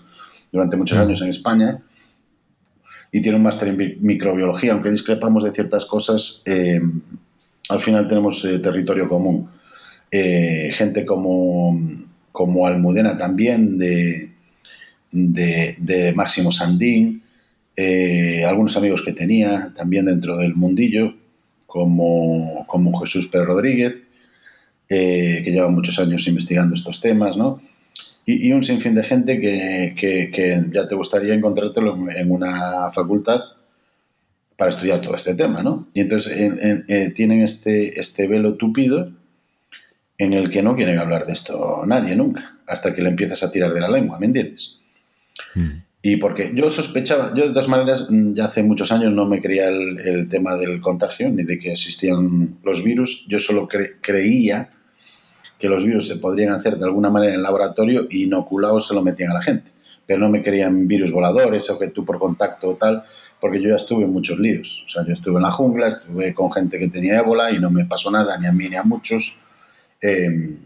durante 0.50 0.78
muchos 0.78 0.98
años 0.98 1.22
en 1.22 1.30
España 1.30 1.84
y 3.12 3.22
tiene 3.22 3.38
un 3.38 3.44
máster 3.44 3.70
en 3.70 3.98
microbiología, 4.02 4.74
aunque 4.74 4.92
discrepamos 4.92 5.44
de 5.44 5.52
ciertas 5.52 5.86
cosas, 5.86 6.42
eh, 6.46 6.80
al 7.70 7.80
final 7.80 8.08
tenemos 8.08 8.44
eh, 8.46 8.60
territorio 8.60 9.08
común. 9.08 9.50
Eh, 10.10 10.72
gente 10.74 11.06
como, 11.06 11.78
como 12.32 12.66
Almudena 12.66 13.18
también, 13.18 13.78
de, 13.78 14.32
de, 15.12 15.76
de 15.78 16.14
Máximo 16.14 16.52
Sandín, 16.52 17.24
eh, 17.76 18.46
algunos 18.46 18.78
amigos 18.78 19.04
que 19.04 19.14
tenía 19.14 19.74
también 19.76 20.06
dentro 20.06 20.38
del 20.38 20.56
mundillo, 20.56 21.16
como, 21.66 22.66
como 22.68 22.98
Jesús 23.00 23.28
Pérez 23.28 23.48
Rodríguez, 23.48 23.96
que 24.88 25.44
lleva 25.46 25.70
muchos 25.70 26.00
años 26.00 26.26
investigando 26.30 26.74
estos 26.74 27.02
temas, 27.02 27.36
¿no? 27.36 27.62
Y, 28.28 28.50
y 28.50 28.52
un 28.52 28.64
sinfín 28.64 28.94
de 28.94 29.04
gente 29.04 29.40
que, 29.40 29.96
que, 29.98 30.30
que, 30.30 30.62
ya 30.72 30.88
te 30.88 30.96
gustaría 30.96 31.34
encontrártelo 31.34 31.96
en 32.12 32.30
una 32.30 32.92
facultad 32.92 33.42
para 34.58 34.72
estudiar 34.72 35.00
todo 35.00 35.16
este 35.16 35.36
tema, 35.36 35.64
¿no? 35.64 35.88
Y 35.94 36.02
entonces 36.02 36.36
en, 36.36 36.60
en, 36.62 36.86
eh, 36.90 37.12
tienen 37.16 37.42
este, 37.42 37.98
este 38.00 38.28
velo 38.28 38.56
tupido 38.56 39.12
en 40.18 40.34
el 40.34 40.50
que 40.50 40.64
no 40.64 40.76
quieren 40.76 40.98
hablar 40.98 41.26
de 41.26 41.34
esto 41.34 41.84
nadie 41.86 42.16
nunca, 42.16 42.58
hasta 42.66 42.94
que 42.94 43.02
le 43.02 43.10
empiezas 43.10 43.44
a 43.44 43.52
tirar 43.52 43.72
de 43.72 43.80
la 43.80 43.90
lengua, 43.90 44.20
¿me 44.20 44.26
entiendes? 44.26 44.76
Mm. 45.54 45.70
Y 46.02 46.16
porque 46.18 46.52
yo 46.54 46.70
sospechaba, 46.70 47.34
yo 47.36 47.44
de 47.44 47.50
todas 47.50 47.68
maneras 47.68 48.08
mm, 48.10 48.34
ya 48.34 48.46
hace 48.46 48.64
muchos 48.64 48.92
años 48.92 49.14
no 49.14 49.26
me 49.26 49.42
creía 49.42 49.70
el, 49.70 50.00
el 50.00 50.28
tema 50.28 50.56
del 50.56 50.82
contagio 50.82 51.30
ni 51.30 51.44
de 51.44 51.60
que 51.60 51.72
existían 51.72 52.58
los 52.64 52.84
virus, 52.84 53.26
yo 53.30 53.40
solo 53.40 53.68
cre 53.68 53.98
creía 54.02 54.72
que 55.58 55.68
los 55.68 55.84
virus 55.86 56.08
se 56.08 56.18
podrían 56.18 56.52
hacer 56.52 56.78
de 56.78 56.86
alguna 56.86 57.10
manera 57.10 57.34
en 57.34 57.40
el 57.40 57.44
laboratorio 57.44 58.08
y 58.10 58.26
inoculados 58.26 58.88
se 58.88 58.94
lo 58.94 59.02
metían 59.02 59.32
a 59.32 59.36
la 59.36 59.42
gente. 59.42 59.72
Pero 60.06 60.20
no 60.20 60.30
me 60.30 60.42
creían 60.42 60.88
virus 60.88 61.12
voladores 61.12 61.70
o 61.70 61.78
que 61.78 61.90
tú 61.90 62.06
por 62.06 62.20
contacto 62.20 62.70
o 62.70 62.76
tal, 62.76 63.04
porque 63.40 63.62
yo 63.62 63.70
ya 63.70 63.76
estuve 63.76 64.04
en 64.06 64.12
muchos 64.12 64.40
líos. 64.40 64.84
O 64.86 64.90
sea, 64.90 65.06
yo 65.06 65.14
estuve 65.14 65.36
en 65.38 65.44
la 65.44 65.52
jungla, 65.52 65.88
estuve 65.88 66.34
con 66.34 66.52
gente 66.52 66.80
que 66.80 66.88
tenía 66.88 67.20
ébola 67.20 67.52
y 67.52 67.60
no 67.60 67.70
me 67.70 67.86
pasó 67.86 68.10
nada, 68.12 68.38
ni 68.40 68.48
a 68.48 68.52
mí 68.52 68.70
ni 68.70 68.76
a 68.76 68.84
muchos. 68.84 69.38
Eh, 70.02 70.58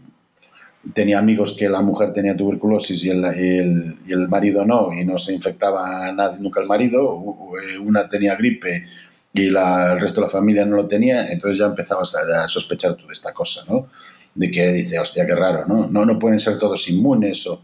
tenía 0.94 1.18
amigos 1.18 1.56
que 1.56 1.68
la 1.68 1.80
mujer 1.80 2.12
tenía 2.12 2.36
tuberculosis 2.36 3.04
y 3.04 3.10
el, 3.10 3.24
el, 3.24 3.96
y 4.06 4.12
el 4.12 4.28
marido 4.28 4.64
no, 4.64 4.92
y 4.92 5.04
no 5.04 5.18
se 5.18 5.32
infectaba 5.32 6.12
nunca 6.38 6.60
el 6.60 6.66
marido, 6.66 7.22
eh, 7.62 7.78
una 7.78 8.08
tenía 8.08 8.34
gripe 8.34 8.84
y 9.32 9.48
la, 9.48 9.92
el 9.94 10.00
resto 10.00 10.20
de 10.20 10.26
la 10.26 10.32
familia 10.32 10.64
no 10.64 10.76
lo 10.76 10.86
tenía, 10.86 11.30
entonces 11.30 11.58
ya 11.58 11.66
empezabas 11.66 12.14
a, 12.16 12.44
a 12.44 12.48
sospechar 12.48 12.96
tú 12.96 13.06
de 13.06 13.12
esta 13.12 13.32
cosa, 13.32 13.62
¿no? 13.68 13.88
De 14.34 14.50
que 14.50 14.72
dice, 14.72 14.98
hostia, 14.98 15.26
qué 15.26 15.34
raro, 15.34 15.66
¿no? 15.66 15.86
No, 15.88 16.04
no 16.06 16.18
pueden 16.18 16.40
ser 16.40 16.58
todos 16.58 16.88
inmunes 16.88 17.46
o, 17.46 17.62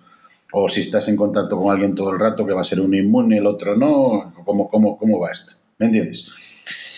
o 0.52 0.68
si 0.68 0.80
estás 0.80 1.08
en 1.08 1.16
contacto 1.16 1.58
con 1.58 1.70
alguien 1.70 1.94
todo 1.94 2.12
el 2.12 2.18
rato 2.18 2.46
que 2.46 2.52
va 2.52 2.62
a 2.62 2.64
ser 2.64 2.80
un 2.80 2.94
inmune, 2.94 3.38
el 3.38 3.46
otro 3.46 3.76
no, 3.76 4.32
¿cómo, 4.44 4.68
cómo, 4.68 4.98
cómo 4.98 5.18
va 5.18 5.32
esto? 5.32 5.54
¿Me 5.78 5.86
entiendes? 5.86 6.26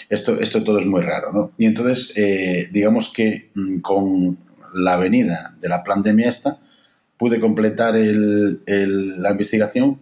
Esto, 0.09 0.41
esto 0.41 0.65
todo 0.65 0.79
es 0.79 0.87
muy 0.87 1.03
raro, 1.03 1.33
¿no? 1.33 1.53
Y 1.57 1.67
entonces, 1.67 2.13
eh, 2.17 2.69
digamos 2.73 3.13
que 3.13 3.51
mm, 3.55 3.81
con 3.81 4.39
la 4.75 4.97
venida 4.97 5.55
de 5.61 5.69
la 5.69 5.83
pandemia 5.85 6.29
esta, 6.29 6.59
pude 7.17 7.39
completar 7.39 7.97
el, 7.97 8.63
la 8.67 9.31
investigación 9.31 10.01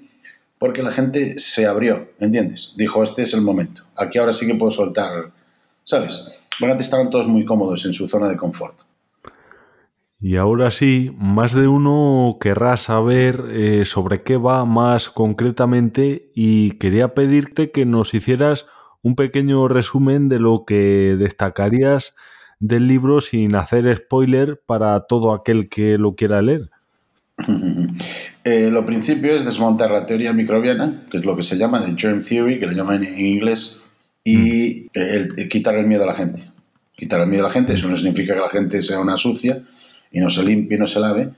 porque 0.59 0.83
la 0.83 0.93
gente 0.93 1.39
se 1.39 1.67
abrió, 1.67 2.11
¿entiendes? 2.21 2.75
Dijo, 2.77 3.03
este 3.03 3.23
es 3.23 3.35
el 3.35 3.43
momento, 3.43 3.83
aquí 3.97 4.19
ahora 4.19 4.33
sí 4.33 4.47
que 4.47 4.55
puedo 4.55 4.71
soltar, 4.71 5.31
¿sabes? 5.85 6.29
Bueno, 6.59 6.73
antes 6.73 6.87
estaban 6.87 7.11
todos 7.11 7.29
muy 7.29 7.45
cómodos 7.45 7.85
en 7.87 7.93
su 7.93 8.09
zona 8.09 8.29
de 8.29 8.37
confort. 8.37 8.88
Y 10.21 10.35
ahora 10.35 10.73
sí, 10.73 11.13
más 11.17 11.53
de 11.53 11.69
uno 11.69 12.39
querrá 12.41 12.77
saber 12.77 13.45
eh, 13.51 13.85
sobre 13.85 14.23
qué 14.23 14.37
va 14.37 14.65
más 14.65 15.11
concretamente 15.11 16.31
y 16.35 16.73
quería 16.73 17.15
pedirte 17.15 17.71
que 17.71 17.87
nos 17.87 18.15
hicieras 18.15 18.67
un 19.03 19.15
pequeño 19.15 19.69
resumen 19.69 20.29
de 20.29 20.41
lo 20.41 20.65
que 20.67 21.15
destacarías 21.17 22.17
del 22.59 22.89
libro 22.89 23.21
sin 23.21 23.55
hacer 23.55 23.97
spoiler 23.97 24.61
para 24.67 24.99
todo 25.07 25.33
aquel 25.33 25.69
que 25.69 25.99
lo 25.99 26.17
quiera 26.17 26.43
leer. 26.43 26.71
eh, 28.43 28.71
lo 28.73 28.85
principio 28.85 29.37
es 29.37 29.45
desmontar 29.45 29.93
la 29.93 30.05
teoría 30.05 30.33
microbiana, 30.33 31.05
que 31.09 31.19
es 31.19 31.25
lo 31.25 31.37
que 31.37 31.45
se 31.45 31.57
llama 31.57 31.79
de 31.79 31.95
germ 31.97 32.23
theory, 32.23 32.59
que 32.59 32.67
lo 32.67 32.73
llaman 32.73 33.05
en 33.05 33.25
inglés, 33.25 33.79
y 34.25 34.37
mm. 34.37 34.99
el, 34.99 35.39
el, 35.39 35.49
quitar 35.49 35.79
el 35.79 35.87
miedo 35.87 36.03
a 36.03 36.07
la 36.07 36.17
gente. 36.17 36.51
Quitar 36.93 37.21
el 37.21 37.29
miedo 37.29 37.45
a 37.45 37.49
la 37.49 37.55
gente, 37.55 37.75
eso 37.75 37.89
no 37.89 37.95
significa 37.95 38.35
que 38.35 38.41
la 38.41 38.51
gente 38.51 38.83
sea 38.83 38.99
una 38.99 39.17
sucia 39.17 39.63
y 40.12 40.21
no 40.21 40.31
se 40.31 40.42
limpie 40.42 40.77
y 40.77 40.81
no 40.81 40.87
se 40.87 41.01
lave, 41.01 41.31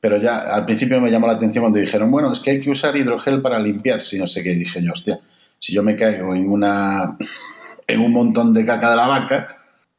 pero 0.00 0.16
ya 0.16 0.54
al 0.54 0.64
principio 0.64 1.00
me 1.00 1.10
llamó 1.10 1.26
la 1.26 1.34
atención 1.34 1.62
cuando 1.62 1.78
dijeron, 1.78 2.10
bueno, 2.10 2.32
es 2.32 2.40
que 2.40 2.52
hay 2.52 2.60
que 2.60 2.70
usar 2.70 2.96
hidrogel 2.96 3.42
para 3.42 3.58
limpiar, 3.58 4.00
si 4.00 4.18
no 4.18 4.26
sé 4.26 4.42
qué, 4.42 4.52
y 4.52 4.56
dije 4.60 4.82
yo, 4.82 4.92
hostia, 4.92 5.20
si 5.58 5.72
yo 5.72 5.82
me 5.82 5.94
caigo 5.96 6.34
en, 6.34 6.50
una, 6.50 7.16
en 7.86 8.00
un 8.00 8.12
montón 8.12 8.54
de 8.54 8.64
caca 8.64 8.90
de 8.90 8.96
la 8.96 9.06
vaca, 9.06 9.56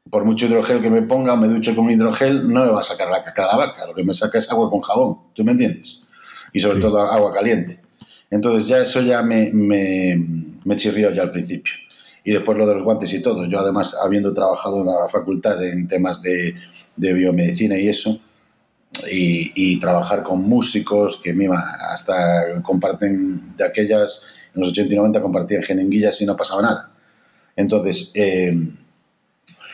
por 0.10 0.26
mucho 0.26 0.46
hidrogel 0.48 0.82
que 0.82 0.90
me 0.90 1.04
ponga 1.04 1.34
o 1.34 1.38
me 1.38 1.48
ducho 1.48 1.76
con 1.76 1.90
hidrogel, 1.90 2.52
no 2.52 2.66
me 2.66 2.72
va 2.72 2.80
a 2.80 2.84
sacar 2.84 3.10
la 3.10 3.24
caca 3.24 3.44
de 3.44 3.48
la 3.48 3.58
vaca. 3.58 3.86
Lo 3.86 3.94
que 3.94 4.04
me 4.04 4.14
saca 4.14 4.40
es 4.40 4.52
agua 4.52 4.70
con 4.70 4.82
jabón, 4.82 5.18
¿tú 5.34 5.44
me 5.44 5.52
entiendes? 5.52 6.08
Y 6.52 6.60
sobre 6.60 6.78
sí. 6.78 6.82
todo 6.82 7.00
agua 7.00 7.32
caliente. 7.34 7.80
Entonces 8.30 8.68
ya 8.68 8.80
eso 8.80 9.02
ya 9.02 9.22
me, 9.22 9.52
me, 9.54 10.18
me, 10.66 10.76
chirrió 10.76 11.12
ya 11.12 11.22
al 11.24 11.32
principio. 11.32 11.74
Y 12.24 12.34
después 12.34 12.58
lo 12.58 12.68
de 12.68 12.76
los 12.76 12.84
guantes 12.84 13.12
y 13.14 13.22
todo. 13.22 13.46
Yo 13.46 13.60
además, 13.60 13.98
habiendo 14.02 14.34
trabajado 14.34 14.82
en 14.82 14.88
la 14.88 15.10
facultad 15.12 15.64
en 15.64 15.88
temas 15.88 16.22
de, 16.22 16.56
de 16.96 17.14
biomedicina 17.14 17.78
y 17.78 17.90
eso, 17.90 18.20
y, 19.12 19.52
y, 19.56 19.80
trabajar 19.80 20.22
con 20.22 20.44
músicos 20.44 21.20
que 21.24 21.34
mima, 21.34 21.78
hasta 21.90 22.62
comparten 22.62 23.56
de 23.56 23.66
aquellas, 23.66 24.26
en 24.54 24.62
los 24.62 24.72
80 24.72 24.94
y 24.94 24.98
90 24.98 25.22
compartían 25.22 25.64
jeringuillas 25.64 26.22
y 26.22 26.26
no 26.26 26.36
pasaba 26.36 26.62
nada. 26.62 26.92
Entonces, 27.56 28.12
eh, 28.14 28.54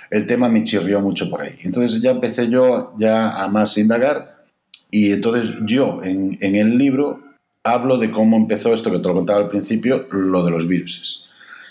el 0.10 0.28
tema 0.28 0.50
me 0.50 0.64
chirrió 0.64 1.02
mucho 1.02 1.30
por 1.30 1.42
ahí. 1.42 1.56
Entonces 1.64 2.02
ya 2.02 2.12
empecé 2.12 2.50
yo 2.50 2.94
ya 2.98 3.44
a 3.44 3.48
más 3.50 3.78
indagar 3.78 4.46
y 4.90 5.12
entonces 5.12 5.56
yo 5.66 6.02
en, 6.04 6.38
en 6.42 6.56
el 6.56 6.78
libro 6.78 7.22
hablo 7.64 7.98
de 7.98 8.12
cómo 8.12 8.38
empezó 8.38 8.74
esto 8.74 8.92
que 8.92 9.00
te 9.00 9.08
lo 9.08 9.14
contaba 9.14 9.40
al 9.40 9.50
principio, 9.50 10.08
lo 10.12 10.44
de 10.44 10.52
los 10.52 10.68
virus. 10.68 11.27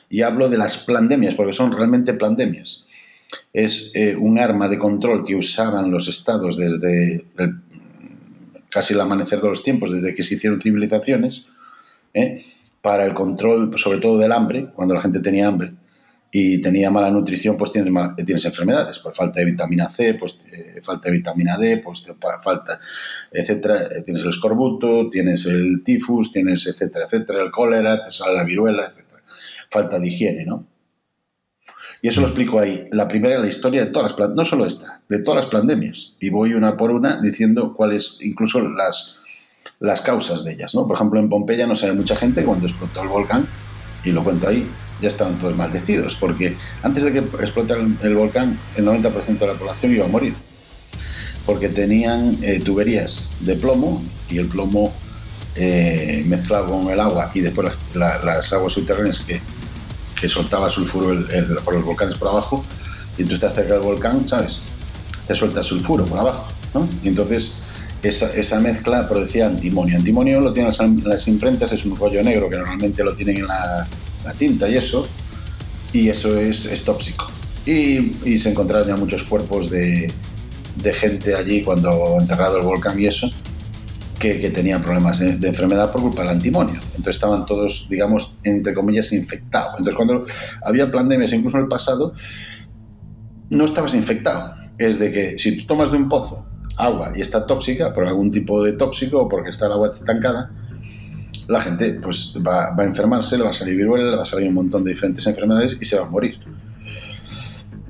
Y 0.09 0.23
hablo 0.23 0.49
de 0.49 0.59
las 0.59 0.79
pandemias, 0.79 1.35
porque 1.35 1.53
son 1.53 1.73
realmente 1.73 2.15
pandemias. 2.15 2.87
Es 3.53 3.91
eh, 3.95 4.15
un 4.17 4.39
arma 4.39 4.69
de 4.69 4.79
control 4.79 5.25
que 5.25 5.35
usaban 5.35 5.91
los 5.91 6.09
estados 6.09 6.57
desde 6.57 7.25
casi 8.71 8.95
el 8.95 9.01
amanecer 9.01 9.41
de 9.41 9.49
los 9.49 9.63
tiempos, 9.63 9.91
desde 9.91 10.15
que 10.15 10.23
se 10.23 10.35
hicieron 10.35 10.61
civilizaciones, 10.61 11.47
¿eh? 12.13 12.45
para 12.83 13.05
el 13.05 13.15
control 13.15 13.77
sobre 13.79 13.99
todo 13.99 14.19
del 14.19 14.33
hambre, 14.33 14.69
cuando 14.75 14.95
la 14.95 15.01
gente 15.01 15.21
tenía 15.21 15.49
hambre 15.49 15.73
y 16.31 16.61
tenía 16.61 16.91
mala 16.91 17.11
nutrición, 17.11 17.57
pues 17.57 17.73
tienes, 17.73 17.91
mal, 17.91 18.15
tienes 18.15 18.45
enfermedades, 18.45 18.99
por 18.99 19.15
falta 19.15 19.41
de 19.41 19.47
vitamina 19.47 19.89
C, 19.89 20.15
pues 20.15 20.39
eh, 20.53 20.81
falta 20.83 21.09
de 21.09 21.17
vitamina 21.17 21.57
D, 21.57 21.79
pues 21.79 22.07
falta, 22.43 22.79
etcétera, 23.33 23.89
tienes 24.05 24.23
el 24.23 24.29
escorbuto, 24.29 25.09
tienes 25.09 25.47
el 25.47 25.83
tifus, 25.83 26.31
tienes 26.33 26.67
etcétera, 26.67 27.07
etcétera, 27.07 27.43
el 27.43 27.51
cólera, 27.51 28.03
te 28.03 28.11
sale 28.11 28.35
la 28.35 28.45
viruela, 28.45 28.85
etcétera. 28.85 29.06
Falta 29.71 29.99
de 29.99 30.09
higiene, 30.09 30.45
¿no? 30.45 30.67
Y 32.03 32.09
eso 32.09 32.21
lo 32.21 32.27
explico 32.27 32.61
ahí. 32.61 32.89
La 32.93 33.09
primera 33.09 33.37
es 33.37 33.41
la 33.41 33.49
historia 33.49 33.85
de 33.85 33.91
todas 33.91 34.15
las 34.19 34.31
no 34.31 34.45
solo 34.45 34.67
esta, 34.67 35.01
de 35.09 35.21
todas 35.21 35.45
las 35.45 35.53
pandemias. 35.53 36.15
Y 36.21 36.31
voy 36.31 36.55
una 36.55 36.77
por 36.77 36.91
una 36.91 37.21
diciendo 37.21 37.75
cuáles, 37.75 38.19
incluso 38.21 38.61
las, 38.61 39.17
las 39.81 40.01
causas 40.01 40.45
de 40.45 40.53
ellas, 40.53 40.75
¿no? 40.75 40.87
Por 40.87 40.97
ejemplo, 40.97 41.21
en 41.21 41.29
Pompeya 41.29 41.67
no 41.67 41.77
sabe 41.77 41.93
mucha 41.95 42.17
gente 42.17 42.45
cuando 42.45 42.67
explotó 42.67 43.03
el 43.03 43.09
volcán, 43.09 43.47
y 44.05 44.13
lo 44.13 44.23
cuento 44.23 44.49
ahí, 44.49 44.67
ya 45.01 45.09
estaban 45.09 45.39
todos 45.39 45.57
maldecidos, 45.57 46.17
porque 46.17 46.57
antes 46.83 47.05
de 47.05 47.13
que 47.13 47.19
explotara 47.19 47.85
el 48.03 48.15
volcán, 48.15 48.59
el 48.77 48.87
90% 48.87 49.39
de 49.39 49.47
la 49.47 49.55
población 49.55 49.93
iba 49.93 50.05
a 50.05 50.09
morir, 50.09 50.35
porque 51.45 51.69
tenían 51.69 52.39
eh, 52.43 52.61
tuberías 52.61 53.31
de 53.41 53.57
plomo 53.57 54.03
y 54.31 54.39
el 54.39 54.49
plomo 54.49 54.95
eh, 55.57 56.23
mezclado 56.27 56.67
con 56.67 56.91
el 56.91 57.01
agua 57.01 57.31
y 57.35 57.41
después 57.41 57.65
las, 57.67 57.97
la, 57.97 58.25
las 58.25 58.53
aguas 58.53 58.73
subterráneas 58.73 59.21
que, 59.21 59.41
que 60.21 60.29
soltaba 60.29 60.71
sulfuro 60.71 61.25
por 61.65 61.75
los 61.75 61.85
volcanes 61.85 62.17
por 62.17 62.29
abajo, 62.29 62.65
y 63.19 63.25
tú 63.25 63.35
estás 63.35 63.55
cerca 63.55 63.75
del 63.75 63.83
volcán, 63.83 64.29
¿sabes? 64.29 64.61
Te 65.27 65.35
suelta 65.35 65.63
sulfuro 65.63 66.05
por 66.05 66.19
abajo, 66.19 66.47
¿no? 66.75 66.89
Y 67.03 67.09
entonces 67.09 67.55
esa, 68.03 68.33
esa, 68.35 68.61
mezcla 68.61 69.09
producía 69.09 69.47
antimonio. 69.47 69.97
Antimonio 69.97 70.41
lo 70.41 70.53
tienen 70.53 70.73
las, 71.05 71.29
imprentas, 71.29 71.73
es 71.73 71.85
un 71.85 71.97
rollo 71.97 72.23
negro 72.23 72.49
que 72.49 72.57
normalmente 72.57 73.03
lo 73.03 73.15
tienen 73.15 73.39
en 73.39 73.47
la, 73.47 73.87
tinta 74.39 74.69
y 74.69 74.77
eso, 74.77 75.07
y 75.93 76.09
eso 76.09 76.39
es, 76.39 76.83
tóxico. 76.85 77.27
Y, 77.65 78.17
y, 78.25 78.39
se 78.39 78.51
encontraron 78.51 78.89
ya 78.89 78.97
muchos 78.97 79.25
cuerpos 79.25 79.71
de, 79.71 80.13
de, 80.83 80.93
gente 80.93 81.35
allí 81.35 81.63
cuando 81.63 82.17
enterrado 82.21 82.59
el 82.59 82.65
volcán 82.65 83.01
y 83.01 83.07
eso, 83.07 83.31
que, 84.19 84.41
que 84.41 84.51
tenían 84.51 84.83
problemas 84.83 85.19
de, 85.19 85.47
enfermedad 85.47 85.93
por 85.93 86.03
culpa 86.03 86.23
del 86.23 86.31
antimonio. 86.31 86.75
Entonces 86.75 87.17
estaban 87.17 87.47
todos, 87.47 87.87
digamos, 87.89 88.35
entre 88.43 88.75
comillas, 88.75 89.13
infectados. 89.13 89.75
Entonces 89.79 89.95
cuando 89.95 90.27
había 90.65 90.91
pandemias, 90.91 91.33
incluso 91.33 91.59
en 91.59 91.65
el 91.65 91.69
pasado, 91.69 92.15
no 93.51 93.65
estabas 93.65 93.95
infectado. 93.95 94.55
Es 94.79 94.99
de 94.99 95.13
que 95.13 95.39
si 95.39 95.59
tú 95.59 95.67
tomas 95.67 95.91
de 95.91 95.97
un 95.97 96.09
pozo 96.09 96.47
agua 96.77 97.13
y 97.15 97.21
está 97.21 97.47
tóxica 97.47 97.95
por 97.95 98.07
algún 98.07 98.31
tipo 98.31 98.63
de 98.63 98.73
tóxico 98.73 99.21
o 99.21 99.29
porque 99.29 99.51
está 99.51 99.67
el 99.67 99.73
agua 99.73 99.89
estancada, 99.89 100.51
la 101.49 101.61
gente 101.61 101.95
pues 101.95 102.37
va, 102.47 102.75
va, 102.75 102.83
a 102.83 102.87
enfermarse, 102.87 103.37
le 103.37 103.45
va 103.45 103.51
a 103.51 103.53
salir 103.53 103.77
viruela, 103.77 104.11
le 104.11 104.17
va 104.17 104.23
a 104.23 104.27
salir 104.27 104.49
un 104.49 104.55
montón 104.55 104.85
de 104.85 104.91
diferentes 104.91 105.27
enfermedades 105.27 105.79
y 105.81 105.85
se 105.85 105.99
va 105.99 106.07
a 106.07 106.09
morir. 106.09 106.41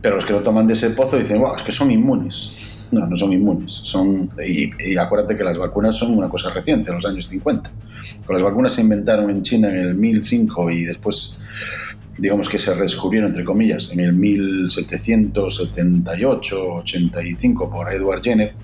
Pero 0.02 0.16
los 0.16 0.24
que 0.24 0.32
lo 0.32 0.42
toman 0.42 0.66
de 0.66 0.74
ese 0.74 0.90
pozo 0.90 1.16
dicen, 1.16 1.40
wow, 1.40 1.56
es 1.56 1.62
que 1.62 1.72
son 1.72 1.90
inmunes. 1.90 2.65
No, 2.90 3.06
no 3.06 3.16
son 3.16 3.32
inmunes. 3.32 3.72
Son, 3.72 4.30
y, 4.46 4.96
acuérdate 4.96 5.36
que 5.36 5.44
las 5.44 5.58
vacunas 5.58 5.96
son 5.96 6.16
una 6.16 6.28
cosa 6.28 6.50
reciente, 6.50 6.90
en 6.90 6.96
los 6.96 7.06
años 7.06 7.26
50. 7.26 7.70
Con 8.24 8.34
las 8.34 8.42
vacunas 8.42 8.74
se 8.74 8.82
inventaron 8.82 9.30
en 9.30 9.42
China 9.42 9.68
en 9.68 9.76
el 9.76 9.94
1005 9.94 10.70
y 10.70 10.84
después 10.84 11.40
digamos 12.18 12.48
que 12.48 12.56
se 12.58 12.74
redescubrieron, 12.74 13.30
entre 13.30 13.44
comillas, 13.44 13.92
en 13.92 14.00
el 14.00 14.12
1778, 14.14 16.74
85 16.76 17.70
por 17.70 17.92
Edward 17.92 18.22
Jenner, 18.22 18.54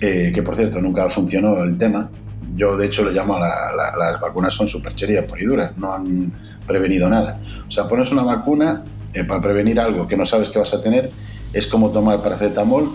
eh, 0.00 0.30
que 0.34 0.42
por 0.42 0.56
cierto 0.56 0.80
nunca 0.80 1.08
funcionó 1.08 1.62
el 1.64 1.78
tema. 1.78 2.10
Yo 2.54 2.76
de 2.76 2.86
hecho 2.86 3.02
le 3.04 3.12
llamo 3.12 3.36
a 3.36 3.40
la, 3.40 3.72
la, 3.76 3.96
las 3.96 4.20
vacunas 4.20 4.52
son 4.52 4.68
supercherías 4.68 5.24
por 5.24 5.40
y 5.40 5.46
duras, 5.46 5.78
no 5.78 5.94
han 5.94 6.30
prevenido 6.66 7.08
nada. 7.08 7.40
O 7.66 7.70
sea, 7.70 7.88
pones 7.88 8.12
una 8.12 8.24
vacuna 8.24 8.84
eh, 9.14 9.24
para 9.24 9.40
prevenir 9.40 9.80
algo 9.80 10.06
que 10.06 10.16
no 10.16 10.26
sabes 10.26 10.50
que 10.50 10.58
vas 10.58 10.74
a 10.74 10.82
tener, 10.82 11.10
es 11.52 11.66
como 11.66 11.90
tomar 11.90 12.22
paracetamol 12.22 12.90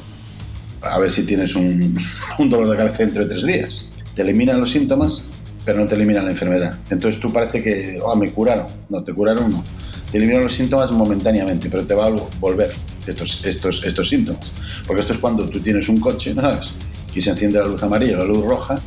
a 0.82 1.00
ver 1.00 1.12
si 1.12 1.24
tienes 1.24 1.56
un, 1.56 1.98
dolor 2.38 2.70
de 2.70 2.78
cabeza 2.78 3.04
entre 3.04 3.26
tres 3.26 3.46
días. 3.46 3.86
Te 4.16 4.22
eliminan 4.22 4.60
los 4.60 4.72
síntomas, 4.72 5.26
pero 5.66 5.80
no 5.80 5.88
te 5.88 5.96
eliminan 5.96 6.26
la 6.26 6.32
enfermedad. 6.32 6.80
Entonces 6.90 7.22
tú 7.22 7.32
parece 7.32 7.64
que, 7.64 8.00
oh, 8.04 8.16
me 8.16 8.32
curaron. 8.32 8.68
No, 8.90 9.04
te 9.04 9.14
curaron, 9.14 9.52
no. 9.52 9.64
Te 10.12 10.18
eliminan 10.18 10.44
los 10.44 10.54
síntomas 10.54 10.92
momentáneamente, 10.92 11.70
pero 11.70 11.86
te 11.86 11.94
va 11.94 12.08
a 12.08 12.16
volver 12.40 12.74
estos, 13.08 13.46
estos, 13.46 13.84
estos 13.86 14.10
síntomas. 14.10 14.52
Porque 14.86 15.02
esto 15.02 15.14
es 15.14 15.20
cuando 15.20 15.46
tú 15.48 15.60
tienes 15.60 15.88
un 15.88 16.00
coche, 16.00 16.34
¿no 16.34 16.42
sabes? 16.42 16.72
Y 17.14 17.22
se 17.22 17.30
enciende 17.30 17.60
la 17.60 17.66
luz 17.66 17.82
amarilla, 17.84 18.18
la 18.18 18.26
luz 18.26 18.44
roja, 18.46 18.80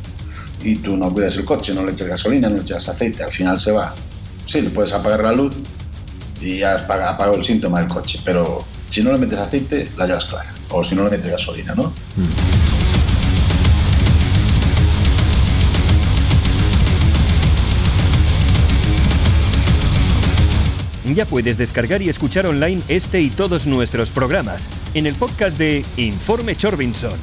y 0.63 0.75
tú 0.77 0.97
no 0.97 1.09
cuidas 1.11 1.37
el 1.37 1.45
coche, 1.45 1.73
no 1.73 1.83
le 1.85 1.91
echas 1.91 2.07
gasolina, 2.07 2.49
no 2.49 2.55
le 2.55 2.61
echas 2.61 2.89
aceite, 2.89 3.23
al 3.23 3.31
final 3.31 3.59
se 3.59 3.71
va. 3.71 3.93
Sí, 4.47 4.61
le 4.61 4.69
puedes 4.69 4.93
apagar 4.93 5.23
la 5.23 5.31
luz 5.31 5.53
y 6.41 6.57
ya 6.59 6.75
has 6.75 6.81
apagado 6.81 7.35
el 7.35 7.43
síntoma 7.43 7.79
del 7.79 7.87
coche, 7.87 8.19
pero 8.25 8.63
si 8.89 9.03
no 9.03 9.11
le 9.11 9.17
metes 9.17 9.39
aceite, 9.39 9.87
la 9.97 10.07
llevas 10.07 10.25
clara. 10.25 10.54
O 10.69 10.83
si 10.83 10.95
no 10.95 11.03
le 11.03 11.11
metes 11.11 11.31
gasolina, 11.31 11.73
¿no? 11.75 11.93
Ya 21.13 21.25
puedes 21.25 21.57
descargar 21.57 22.01
y 22.01 22.09
escuchar 22.09 22.47
online 22.47 22.81
este 22.87 23.21
y 23.21 23.29
todos 23.29 23.67
nuestros 23.67 24.09
programas 24.09 24.67
en 24.95 25.05
el 25.05 25.15
podcast 25.15 25.57
de 25.57 25.85
Informe 25.97 26.55
Chorbinson. 26.55 27.13